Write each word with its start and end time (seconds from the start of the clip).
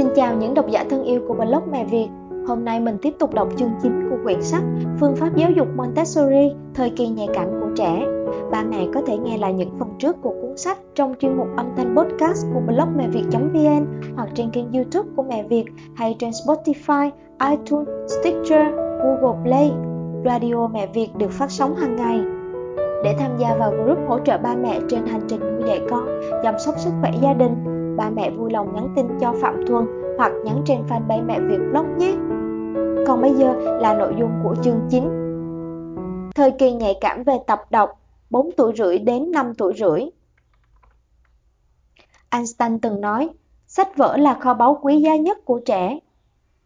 Xin 0.00 0.08
chào 0.16 0.36
những 0.36 0.54
độc 0.54 0.68
giả 0.68 0.84
thân 0.90 1.04
yêu 1.04 1.20
của 1.28 1.34
blog 1.34 1.62
Mẹ 1.72 1.84
Việt. 1.84 2.08
Hôm 2.46 2.64
nay 2.64 2.80
mình 2.80 2.96
tiếp 3.02 3.14
tục 3.18 3.34
đọc 3.34 3.48
chương 3.56 3.70
9 3.82 4.08
của 4.10 4.16
quyển 4.24 4.42
sách 4.42 4.62
Phương 5.00 5.16
pháp 5.16 5.36
giáo 5.36 5.50
dục 5.50 5.68
Montessori, 5.76 6.52
thời 6.74 6.90
kỳ 6.90 7.08
nhạy 7.08 7.28
cảm 7.34 7.48
của 7.60 7.68
trẻ. 7.76 8.06
Ba 8.50 8.62
mẹ 8.62 8.86
có 8.94 9.02
thể 9.06 9.18
nghe 9.18 9.38
lại 9.38 9.52
những 9.52 9.70
phần 9.78 9.88
trước 9.98 10.16
của 10.22 10.30
cuốn 10.30 10.56
sách 10.56 10.78
trong 10.94 11.14
chuyên 11.20 11.36
mục 11.36 11.46
âm 11.56 11.66
thanh 11.76 11.96
podcast 11.96 12.46
của 12.54 12.60
blog 12.60 12.96
mẹ 12.96 13.08
việt.vn 13.08 13.86
hoặc 14.16 14.28
trên 14.34 14.50
kênh 14.50 14.72
youtube 14.72 15.08
của 15.16 15.22
Mẹ 15.22 15.42
Việt 15.42 15.64
hay 15.96 16.16
trên 16.18 16.30
Spotify, 16.30 17.10
iTunes, 17.50 17.88
Stitcher, 18.06 18.66
Google 19.02 19.42
Play. 19.44 19.72
Radio 20.24 20.68
Mẹ 20.68 20.86
Việt 20.94 21.08
được 21.16 21.30
phát 21.30 21.50
sóng 21.50 21.76
hàng 21.76 21.96
ngày. 21.96 22.20
Để 23.04 23.16
tham 23.18 23.30
gia 23.38 23.54
vào 23.54 23.72
group 23.84 23.98
hỗ 24.08 24.18
trợ 24.18 24.38
ba 24.38 24.54
mẹ 24.54 24.80
trên 24.88 25.06
hành 25.06 25.22
trình 25.28 25.40
nuôi 25.40 25.68
dạy 25.68 25.80
con, 25.90 26.20
chăm 26.42 26.54
sóc 26.58 26.74
sức 26.78 26.90
khỏe 27.00 27.10
gia 27.22 27.32
đình, 27.32 27.69
ba 28.00 28.10
mẹ 28.10 28.30
vui 28.30 28.50
lòng 28.50 28.74
nhắn 28.74 28.92
tin 28.96 29.06
cho 29.20 29.34
Phạm 29.42 29.66
Thuần 29.66 29.86
hoặc 30.18 30.32
nhắn 30.44 30.62
trên 30.66 30.82
fanpage 30.88 31.26
Mẹ 31.26 31.40
Việt 31.40 31.58
Blog 31.70 31.98
nhé. 31.98 32.14
Còn 33.06 33.22
bây 33.22 33.34
giờ 33.34 33.78
là 33.80 33.94
nội 33.94 34.14
dung 34.18 34.30
của 34.42 34.54
chương 34.62 34.80
9. 34.90 35.04
Thời 36.34 36.50
kỳ 36.50 36.72
nhạy 36.72 36.94
cảm 37.00 37.22
về 37.22 37.38
tập 37.46 37.62
đọc 37.70 37.90
4 38.30 38.50
tuổi 38.56 38.72
rưỡi 38.76 38.98
đến 38.98 39.30
5 39.30 39.54
tuổi 39.54 39.72
rưỡi. 39.76 40.00
Einstein 42.30 42.78
từng 42.78 43.00
nói, 43.00 43.28
sách 43.66 43.96
vở 43.96 44.16
là 44.16 44.34
kho 44.34 44.54
báu 44.54 44.78
quý 44.82 45.00
giá 45.00 45.16
nhất 45.16 45.38
của 45.44 45.60
trẻ. 45.66 45.98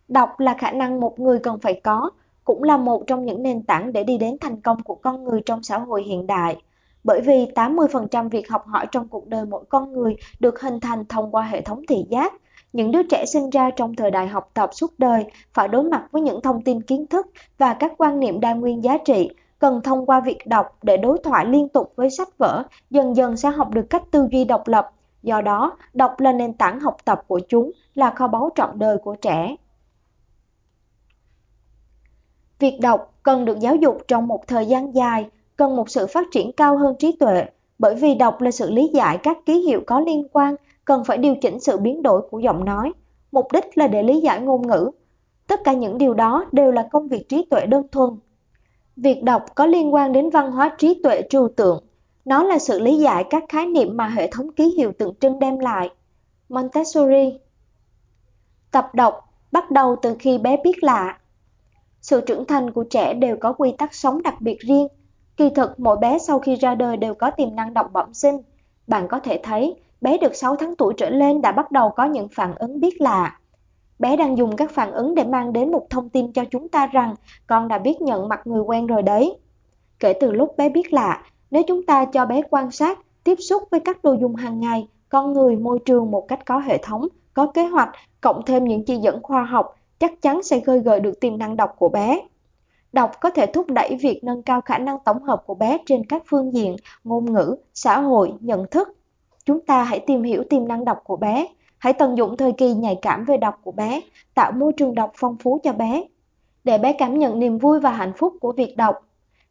Đọc 0.09 0.41
là 0.41 0.55
khả 0.59 0.71
năng 0.71 1.01
một 1.01 1.21
người 1.21 1.39
cần 1.39 1.59
phải 1.59 1.81
có, 1.85 2.11
cũng 2.45 2.63
là 2.63 2.77
một 2.77 3.05
trong 3.07 3.25
những 3.25 3.43
nền 3.43 3.63
tảng 3.63 3.93
để 3.93 4.05
đi 4.05 4.19
đến 4.19 4.37
thành 4.41 4.61
công 4.61 4.83
của 4.83 4.95
con 4.95 5.25
người 5.25 5.41
trong 5.47 5.63
xã 5.63 5.79
hội 5.79 6.03
hiện 6.03 6.27
đại 6.27 6.57
bởi 7.05 7.21
vì 7.21 7.47
80% 7.55 8.29
việc 8.29 8.51
học 8.51 8.67
hỏi 8.67 8.87
trong 8.93 9.09
cuộc 9.09 9.29
đời 9.29 9.47
mỗi 9.47 9.65
con 9.69 9.93
người 9.93 10.17
được 10.41 10.61
hình 10.61 10.81
thành 10.81 11.05
thông 11.05 11.31
qua 11.31 11.43
hệ 11.43 11.61
thống 11.61 11.83
thị 11.89 12.05
giác. 12.11 12.33
Những 12.73 12.91
đứa 12.91 13.03
trẻ 13.03 13.25
sinh 13.27 13.51
ra 13.51 13.71
trong 13.71 13.97
thời 13.97 14.11
đại 14.11 14.27
học 14.27 14.51
tập 14.55 14.71
suốt 14.73 14.99
đời 14.99 15.25
phải 15.53 15.69
đối 15.69 15.85
mặt 15.85 16.07
với 16.11 16.23
những 16.23 16.41
thông 16.41 16.63
tin 16.63 16.83
kiến 16.83 17.07
thức 17.07 17.27
và 17.59 17.75
các 17.75 17.93
quan 17.99 18.21
niệm 18.21 18.41
đa 18.41 18.55
nguyên 18.55 18.85
giá 18.85 18.99
trị, 19.05 19.31
cần 19.59 19.81
thông 19.85 20.07
qua 20.07 20.21
việc 20.21 20.39
đọc 20.47 20.79
để 20.83 20.97
đối 20.97 21.19
thoại 21.25 21.47
liên 21.47 21.69
tục 21.69 21.93
với 21.97 22.11
sách 22.11 22.39
vở, 22.39 22.63
dần 22.91 23.17
dần 23.17 23.37
sẽ 23.37 23.51
học 23.51 23.71
được 23.71 23.87
cách 23.91 24.03
tư 24.11 24.29
duy 24.31 24.45
độc 24.45 24.69
lập. 24.69 24.91
Do 25.23 25.41
đó, 25.41 25.77
đọc 25.95 26.21
là 26.21 26.33
nền 26.33 26.53
tảng 26.53 26.81
học 26.81 26.97
tập 27.05 27.23
của 27.27 27.41
chúng, 27.49 27.71
là 27.95 28.11
kho 28.11 28.29
báu 28.29 28.51
trọn 28.55 28.79
đời 28.79 28.99
của 28.99 29.15
trẻ. 29.15 29.57
Việc 32.59 32.79
đọc 32.81 33.15
cần 33.23 33.45
được 33.45 33.61
giáo 33.61 33.77
dục 33.77 33.99
trong 34.09 34.27
một 34.27 34.47
thời 34.47 34.67
gian 34.67 34.95
dài 34.95 35.27
cần 35.57 35.77
một 35.77 35.91
sự 35.91 36.07
phát 36.07 36.27
triển 36.33 36.53
cao 36.53 36.79
hơn 36.79 36.95
trí 36.99 37.17
tuệ, 37.17 37.45
bởi 37.79 37.95
vì 37.95 38.15
đọc 38.15 38.41
là 38.41 38.51
sự 38.51 38.71
lý 38.71 38.91
giải 38.95 39.19
các 39.23 39.39
ký 39.47 39.61
hiệu 39.61 39.81
có 39.87 40.01
liên 40.01 40.29
quan, 40.33 40.55
cần 40.85 41.05
phải 41.05 41.19
điều 41.19 41.35
chỉnh 41.41 41.61
sự 41.61 41.79
biến 41.79 42.03
đổi 42.03 42.23
của 42.31 42.39
giọng 42.39 42.65
nói, 42.65 42.93
mục 43.33 43.47
đích 43.53 43.79
là 43.79 43.87
để 43.87 44.03
lý 44.03 44.21
giải 44.21 44.41
ngôn 44.41 44.67
ngữ. 44.67 44.91
Tất 45.47 45.61
cả 45.65 45.73
những 45.73 45.99
điều 45.99 46.15
đó 46.15 46.47
đều 46.53 46.73
là 46.73 46.89
công 46.93 47.09
việc 47.09 47.29
trí 47.29 47.47
tuệ 47.51 47.67
đơn 47.67 47.89
thuần. 47.93 48.11
Việc 48.97 49.23
đọc 49.23 49.43
có 49.55 49.67
liên 49.67 49.95
quan 49.95 50.13
đến 50.13 50.31
văn 50.31 50.53
hóa 50.53 50.75
trí 50.79 51.01
tuệ 51.03 51.23
trừu 51.31 51.49
tượng, 51.49 51.85
nó 52.25 52.43
là 52.43 52.59
sự 52.59 52.81
lý 52.81 52.99
giải 52.99 53.25
các 53.31 53.45
khái 53.49 53.67
niệm 53.67 53.97
mà 53.97 54.09
hệ 54.09 54.31
thống 54.31 54.53
ký 54.53 54.75
hiệu 54.77 54.93
tượng 54.99 55.15
trưng 55.21 55.39
đem 55.39 55.59
lại. 55.59 55.91
Montessori 56.49 57.39
Tập 58.71 58.91
đọc 58.95 59.15
bắt 59.53 59.71
đầu 59.71 59.97
từ 60.03 60.17
khi 60.19 60.39
bé 60.39 60.57
biết 60.65 60.85
lạ. 60.85 61.19
Sự 62.01 62.21
trưởng 62.21 62.45
thành 62.45 62.71
của 62.71 62.85
trẻ 62.85 63.15
đều 63.15 63.37
có 63.41 63.53
quy 63.53 63.73
tắc 63.79 63.95
sống 63.95 64.23
đặc 64.23 64.41
biệt 64.41 64.61
riêng, 64.61 64.89
Kỳ 65.37 65.51
thực 65.51 65.81
mỗi 65.81 65.97
bé 65.97 66.19
sau 66.19 66.39
khi 66.39 66.55
ra 66.55 66.75
đời 66.75 66.97
đều 66.97 67.15
có 67.15 67.31
tiềm 67.31 67.57
năng 67.57 67.75
đọc 67.75 67.91
bẩm 67.93 68.15
sinh. 68.15 68.37
Bạn 68.87 69.09
có 69.09 69.21
thể 69.21 69.41
thấy, 69.43 69.75
bé 70.01 70.19
được 70.19 70.35
6 70.35 70.57
tháng 70.57 70.77
tuổi 70.77 70.95
trở 70.97 71.11
lên 71.11 71.43
đã 71.43 71.53
bắt 71.53 71.73
đầu 71.73 71.91
có 71.91 72.05
những 72.05 72.29
phản 72.29 72.55
ứng 72.55 72.81
biết 72.81 73.01
lạ. 73.01 73.39
Bé 73.99 74.17
đang 74.17 74.39
dùng 74.39 74.57
các 74.57 74.71
phản 74.71 74.93
ứng 74.93 75.15
để 75.15 75.25
mang 75.25 75.53
đến 75.53 75.73
một 75.73 75.87
thông 75.91 76.09
tin 76.09 76.33
cho 76.33 76.45
chúng 76.51 76.69
ta 76.69 76.87
rằng 76.87 77.15
con 77.47 77.69
đã 77.69 77.79
biết 77.79 78.01
nhận 78.01 78.29
mặt 78.29 78.41
người 78.45 78.63
quen 78.63 78.87
rồi 78.87 79.03
đấy. 79.03 79.39
Kể 79.99 80.13
từ 80.21 80.33
lúc 80.33 80.57
bé 80.57 80.69
biết 80.69 80.93
lạ, 80.93 81.23
nếu 81.51 81.63
chúng 81.69 81.87
ta 81.87 82.05
cho 82.05 82.27
bé 82.27 82.43
quan 82.51 82.71
sát, 82.71 82.99
tiếp 83.25 83.35
xúc 83.35 83.63
với 83.71 83.81
các 83.81 84.05
đồ 84.05 84.17
dùng 84.21 84.35
hàng 84.35 84.61
ngày, 84.61 84.89
con 85.09 85.33
người, 85.33 85.57
môi 85.57 85.79
trường 85.85 86.11
một 86.11 86.29
cách 86.29 86.47
có 86.47 86.59
hệ 86.59 86.79
thống, 86.79 87.09
có 87.35 87.47
kế 87.47 87.67
hoạch, 87.67 87.91
cộng 88.21 88.43
thêm 88.47 88.65
những 88.65 88.85
chỉ 88.85 88.97
dẫn 88.97 89.23
khoa 89.23 89.45
học, 89.45 89.77
chắc 89.99 90.23
chắn 90.23 90.43
sẽ 90.43 90.61
khơi 90.61 90.81
gợi 90.81 91.01
được 91.01 91.21
tiềm 91.21 91.39
năng 91.39 91.57
đọc 91.57 91.75
của 91.79 91.89
bé. 91.89 92.21
Đọc 92.95 93.21
có 93.21 93.31
thể 93.31 93.47
thúc 93.47 93.67
đẩy 93.71 93.97
việc 94.01 94.25
nâng 94.25 94.43
cao 94.43 94.61
khả 94.61 94.79
năng 94.79 94.99
tổng 95.05 95.23
hợp 95.23 95.43
của 95.47 95.55
bé 95.55 95.79
trên 95.87 96.07
các 96.07 96.23
phương 96.27 96.55
diện 96.55 96.77
ngôn 97.05 97.33
ngữ, 97.33 97.57
xã 97.75 98.01
hội, 98.01 98.33
nhận 98.41 98.67
thức. 98.71 98.89
Chúng 99.45 99.61
ta 99.61 99.83
hãy 99.83 100.01
tìm 100.01 100.23
hiểu 100.23 100.45
tiềm 100.51 100.69
năng 100.69 100.85
đọc 100.85 101.01
của 101.05 101.17
bé, 101.17 101.47
hãy 101.79 101.93
tận 101.93 102.17
dụng 102.17 102.37
thời 102.37 102.53
kỳ 102.53 102.75
nhạy 102.75 102.99
cảm 103.03 103.25
về 103.25 103.37
đọc 103.37 103.61
của 103.65 103.73
bé, 103.73 104.01
tạo 104.35 104.53
môi 104.53 104.73
trường 104.73 104.95
đọc 104.95 105.13
phong 105.17 105.37
phú 105.37 105.61
cho 105.63 105.73
bé. 105.73 106.05
Để 106.65 106.79
bé 106.79 106.93
cảm 106.93 107.19
nhận 107.19 107.39
niềm 107.39 107.59
vui 107.59 107.81
và 107.81 107.91
hạnh 107.91 108.13
phúc 108.17 108.35
của 108.41 108.53
việc 108.53 108.77
đọc. 108.77 108.97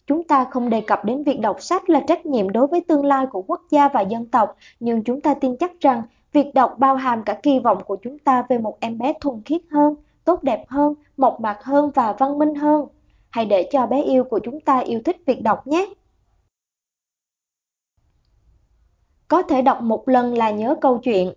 Chúng 0.07 0.23
ta 0.23 0.45
không 0.51 0.69
đề 0.69 0.81
cập 0.81 1.05
đến 1.05 1.23
việc 1.23 1.39
đọc 1.39 1.61
sách 1.61 1.89
là 1.89 1.99
trách 2.07 2.25
nhiệm 2.25 2.49
đối 2.49 2.67
với 2.67 2.81
tương 2.87 3.05
lai 3.05 3.25
của 3.25 3.41
quốc 3.41 3.61
gia 3.69 3.87
và 3.87 4.01
dân 4.01 4.25
tộc, 4.25 4.55
nhưng 4.79 5.03
chúng 5.03 5.21
ta 5.21 5.33
tin 5.33 5.57
chắc 5.57 5.71
rằng 5.79 6.01
việc 6.33 6.53
đọc 6.53 6.75
bao 6.77 6.95
hàm 6.95 7.23
cả 7.23 7.33
kỳ 7.43 7.59
vọng 7.59 7.83
của 7.85 7.97
chúng 8.03 8.19
ta 8.19 8.43
về 8.49 8.57
một 8.57 8.77
em 8.79 8.97
bé 8.97 9.13
thuần 9.21 9.41
khiết 9.45 9.61
hơn, 9.71 9.95
tốt 10.25 10.43
đẹp 10.43 10.65
hơn, 10.67 10.93
mộc 11.17 11.41
mạc 11.41 11.63
hơn 11.63 11.91
và 11.95 12.13
văn 12.19 12.39
minh 12.39 12.55
hơn. 12.55 12.85
Hãy 13.33 13.45
để 13.45 13.67
cho 13.71 13.87
bé 13.87 14.01
yêu 14.01 14.23
của 14.23 14.39
chúng 14.43 14.59
ta 14.59 14.79
yêu 14.79 15.01
thích 15.05 15.17
việc 15.25 15.41
đọc 15.41 15.67
nhé. 15.67 15.93
Có 19.27 19.41
thể 19.41 19.61
đọc 19.61 19.81
một 19.81 20.09
lần 20.09 20.37
là 20.37 20.51
nhớ 20.51 20.75
câu 20.81 20.97
chuyện. 20.97 21.33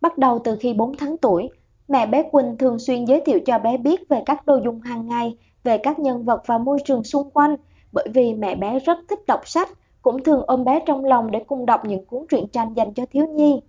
Bắt 0.00 0.18
đầu 0.18 0.38
từ 0.44 0.56
khi 0.60 0.74
4 0.74 0.96
tháng 0.96 1.16
tuổi, 1.16 1.48
mẹ 1.88 2.06
bé 2.06 2.22
Quỳnh 2.32 2.56
thường 2.58 2.78
xuyên 2.78 3.04
giới 3.04 3.20
thiệu 3.26 3.38
cho 3.46 3.58
bé 3.58 3.76
biết 3.76 4.08
về 4.08 4.22
các 4.26 4.46
đồ 4.46 4.60
dùng 4.64 4.80
hàng 4.80 5.08
ngày, 5.08 5.36
về 5.64 5.78
các 5.78 5.98
nhân 5.98 6.24
vật 6.24 6.42
và 6.46 6.58
môi 6.58 6.78
trường 6.84 7.04
xung 7.04 7.30
quanh, 7.30 7.56
bởi 7.92 8.08
vì 8.14 8.34
mẹ 8.34 8.54
bé 8.54 8.78
rất 8.78 8.98
thích 9.08 9.26
đọc 9.26 9.48
sách, 9.48 9.68
cũng 10.02 10.22
thường 10.22 10.42
ôm 10.46 10.64
bé 10.64 10.80
trong 10.86 11.04
lòng 11.04 11.30
để 11.30 11.44
cùng 11.46 11.66
đọc 11.66 11.84
những 11.84 12.04
cuốn 12.06 12.26
truyện 12.28 12.48
tranh 12.48 12.74
dành 12.74 12.94
cho 12.94 13.06
thiếu 13.10 13.26
nhi. 13.26 13.60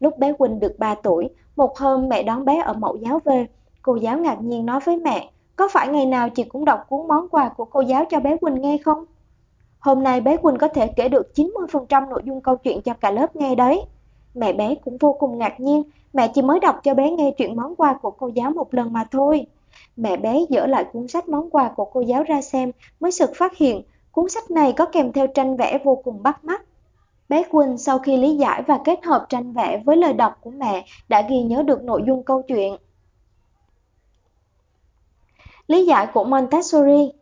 Lúc 0.00 0.18
bé 0.18 0.32
Quỳnh 0.32 0.60
được 0.60 0.78
3 0.78 0.94
tuổi, 1.02 1.30
một 1.56 1.78
hôm 1.78 2.08
mẹ 2.08 2.22
đón 2.22 2.44
bé 2.44 2.62
ở 2.64 2.72
mẫu 2.72 2.96
giáo 2.96 3.20
về, 3.24 3.46
cô 3.82 3.96
giáo 3.96 4.18
ngạc 4.18 4.38
nhiên 4.40 4.66
nói 4.66 4.80
với 4.84 4.96
mẹ, 4.96 5.30
có 5.56 5.68
phải 5.68 5.88
ngày 5.88 6.06
nào 6.06 6.28
chị 6.30 6.44
cũng 6.44 6.64
đọc 6.64 6.80
cuốn 6.88 7.08
món 7.08 7.28
quà 7.28 7.48
của 7.48 7.64
cô 7.64 7.80
giáo 7.80 8.04
cho 8.10 8.20
bé 8.20 8.36
Quỳnh 8.36 8.62
nghe 8.62 8.78
không? 8.78 9.04
Hôm 9.78 10.02
nay 10.02 10.20
bé 10.20 10.36
Quỳnh 10.36 10.58
có 10.58 10.68
thể 10.68 10.86
kể 10.96 11.08
được 11.08 11.32
90% 11.34 12.08
nội 12.08 12.22
dung 12.24 12.40
câu 12.40 12.56
chuyện 12.56 12.82
cho 12.82 12.94
cả 12.94 13.10
lớp 13.10 13.36
nghe 13.36 13.54
đấy. 13.54 13.82
Mẹ 14.34 14.52
bé 14.52 14.74
cũng 14.74 14.98
vô 14.98 15.16
cùng 15.18 15.38
ngạc 15.38 15.60
nhiên, 15.60 15.82
mẹ 16.12 16.28
chỉ 16.34 16.42
mới 16.42 16.60
đọc 16.60 16.80
cho 16.82 16.94
bé 16.94 17.10
nghe 17.10 17.30
chuyện 17.30 17.56
món 17.56 17.76
quà 17.76 17.94
của 18.02 18.10
cô 18.10 18.28
giáo 18.34 18.50
một 18.50 18.74
lần 18.74 18.92
mà 18.92 19.04
thôi. 19.10 19.46
Mẹ 19.96 20.16
bé 20.16 20.38
dỡ 20.50 20.66
lại 20.66 20.84
cuốn 20.92 21.08
sách 21.08 21.28
món 21.28 21.50
quà 21.50 21.68
của 21.76 21.84
cô 21.84 22.00
giáo 22.00 22.22
ra 22.22 22.42
xem, 22.42 22.70
mới 23.00 23.12
sực 23.12 23.30
phát 23.34 23.56
hiện 23.56 23.82
cuốn 24.12 24.28
sách 24.28 24.50
này 24.50 24.72
có 24.72 24.86
kèm 24.86 25.12
theo 25.12 25.26
tranh 25.26 25.56
vẽ 25.56 25.78
vô 25.84 26.00
cùng 26.04 26.22
bắt 26.22 26.44
mắt. 26.44 26.62
Bé 27.28 27.42
Quỳnh 27.50 27.78
sau 27.78 27.98
khi 27.98 28.16
lý 28.16 28.36
giải 28.36 28.62
và 28.66 28.78
kết 28.84 29.04
hợp 29.04 29.26
tranh 29.28 29.52
vẽ 29.52 29.82
với 29.84 29.96
lời 29.96 30.12
đọc 30.12 30.38
của 30.40 30.50
mẹ 30.50 30.84
đã 31.08 31.22
ghi 31.30 31.42
nhớ 31.42 31.62
được 31.62 31.84
nội 31.84 32.02
dung 32.06 32.22
câu 32.22 32.42
chuyện. 32.42 32.76
Lý 35.68 35.86
giải 35.86 36.06
của 36.14 36.24
Montessori 36.24 37.12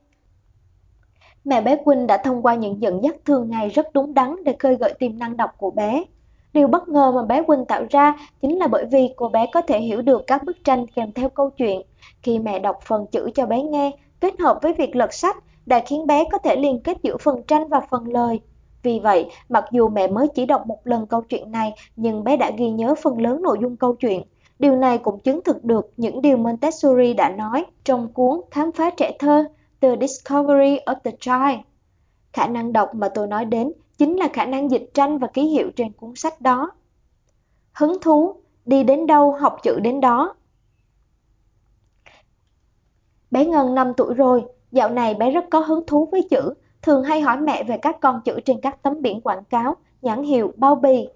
Mẹ 1.44 1.60
bé 1.60 1.76
Quỳnh 1.84 2.06
đã 2.06 2.16
thông 2.16 2.42
qua 2.42 2.54
những 2.54 2.82
dẫn 2.82 3.02
dắt 3.02 3.16
thường 3.24 3.50
ngày 3.50 3.68
rất 3.68 3.92
đúng 3.94 4.14
đắn 4.14 4.44
để 4.44 4.56
khơi 4.58 4.76
gợi 4.76 4.94
tiềm 4.98 5.18
năng 5.18 5.36
đọc 5.36 5.50
của 5.58 5.70
bé. 5.70 6.04
Điều 6.52 6.68
bất 6.68 6.88
ngờ 6.88 7.12
mà 7.12 7.22
bé 7.22 7.42
Quỳnh 7.42 7.64
tạo 7.64 7.84
ra 7.90 8.14
chính 8.40 8.58
là 8.58 8.66
bởi 8.66 8.84
vì 8.92 9.08
cô 9.16 9.28
bé 9.28 9.46
có 9.52 9.62
thể 9.62 9.80
hiểu 9.80 10.02
được 10.02 10.22
các 10.26 10.44
bức 10.44 10.64
tranh 10.64 10.86
kèm 10.86 11.12
theo 11.12 11.28
câu 11.28 11.50
chuyện. 11.50 11.82
Khi 12.22 12.38
mẹ 12.38 12.58
đọc 12.58 12.78
phần 12.86 13.06
chữ 13.12 13.30
cho 13.34 13.46
bé 13.46 13.62
nghe, 13.62 13.90
kết 14.20 14.40
hợp 14.40 14.58
với 14.62 14.72
việc 14.72 14.96
lật 14.96 15.14
sách 15.14 15.36
đã 15.66 15.82
khiến 15.86 16.06
bé 16.06 16.24
có 16.32 16.38
thể 16.38 16.56
liên 16.56 16.80
kết 16.84 16.96
giữa 17.02 17.16
phần 17.16 17.42
tranh 17.46 17.68
và 17.68 17.80
phần 17.90 18.08
lời. 18.08 18.40
Vì 18.82 19.00
vậy, 19.00 19.30
mặc 19.48 19.64
dù 19.72 19.88
mẹ 19.88 20.06
mới 20.08 20.28
chỉ 20.34 20.46
đọc 20.46 20.66
một 20.66 20.78
lần 20.84 21.06
câu 21.06 21.22
chuyện 21.22 21.52
này, 21.52 21.72
nhưng 21.96 22.24
bé 22.24 22.36
đã 22.36 22.50
ghi 22.58 22.70
nhớ 22.70 22.94
phần 23.02 23.20
lớn 23.20 23.42
nội 23.42 23.58
dung 23.60 23.76
câu 23.76 23.94
chuyện. 23.94 24.22
Điều 24.62 24.76
này 24.76 24.98
cũng 24.98 25.20
chứng 25.20 25.40
thực 25.44 25.64
được 25.64 25.92
những 25.96 26.22
điều 26.22 26.36
Montessori 26.36 27.14
đã 27.14 27.30
nói 27.30 27.64
trong 27.84 28.12
cuốn 28.12 28.40
Khám 28.50 28.72
phá 28.72 28.90
trẻ 28.96 29.16
thơ 29.18 29.44
The 29.80 29.96
Discovery 30.00 30.78
of 30.86 30.94
the 31.04 31.10
Child. 31.20 31.60
Khả 32.32 32.46
năng 32.46 32.72
đọc 32.72 32.94
mà 32.94 33.08
tôi 33.08 33.26
nói 33.26 33.44
đến 33.44 33.72
chính 33.98 34.16
là 34.16 34.28
khả 34.32 34.44
năng 34.44 34.70
dịch 34.70 34.90
tranh 34.94 35.18
và 35.18 35.26
ký 35.26 35.42
hiệu 35.42 35.70
trên 35.76 35.92
cuốn 35.92 36.14
sách 36.16 36.40
đó. 36.40 36.70
Hứng 37.72 37.98
thú, 38.00 38.36
đi 38.64 38.84
đến 38.84 39.06
đâu 39.06 39.32
học 39.32 39.56
chữ 39.62 39.80
đến 39.80 40.00
đó. 40.00 40.34
Bé 43.30 43.44
Ngân 43.44 43.74
5 43.74 43.92
tuổi 43.96 44.14
rồi, 44.14 44.44
dạo 44.72 44.88
này 44.88 45.14
bé 45.14 45.30
rất 45.30 45.44
có 45.50 45.60
hứng 45.60 45.86
thú 45.86 46.08
với 46.12 46.22
chữ, 46.30 46.54
thường 46.82 47.04
hay 47.04 47.20
hỏi 47.20 47.36
mẹ 47.36 47.64
về 47.64 47.78
các 47.82 48.00
con 48.00 48.20
chữ 48.24 48.40
trên 48.44 48.60
các 48.60 48.82
tấm 48.82 49.02
biển 49.02 49.20
quảng 49.20 49.44
cáo, 49.44 49.76
nhãn 50.02 50.22
hiệu, 50.22 50.52
bao 50.56 50.74
bì. 50.74 51.08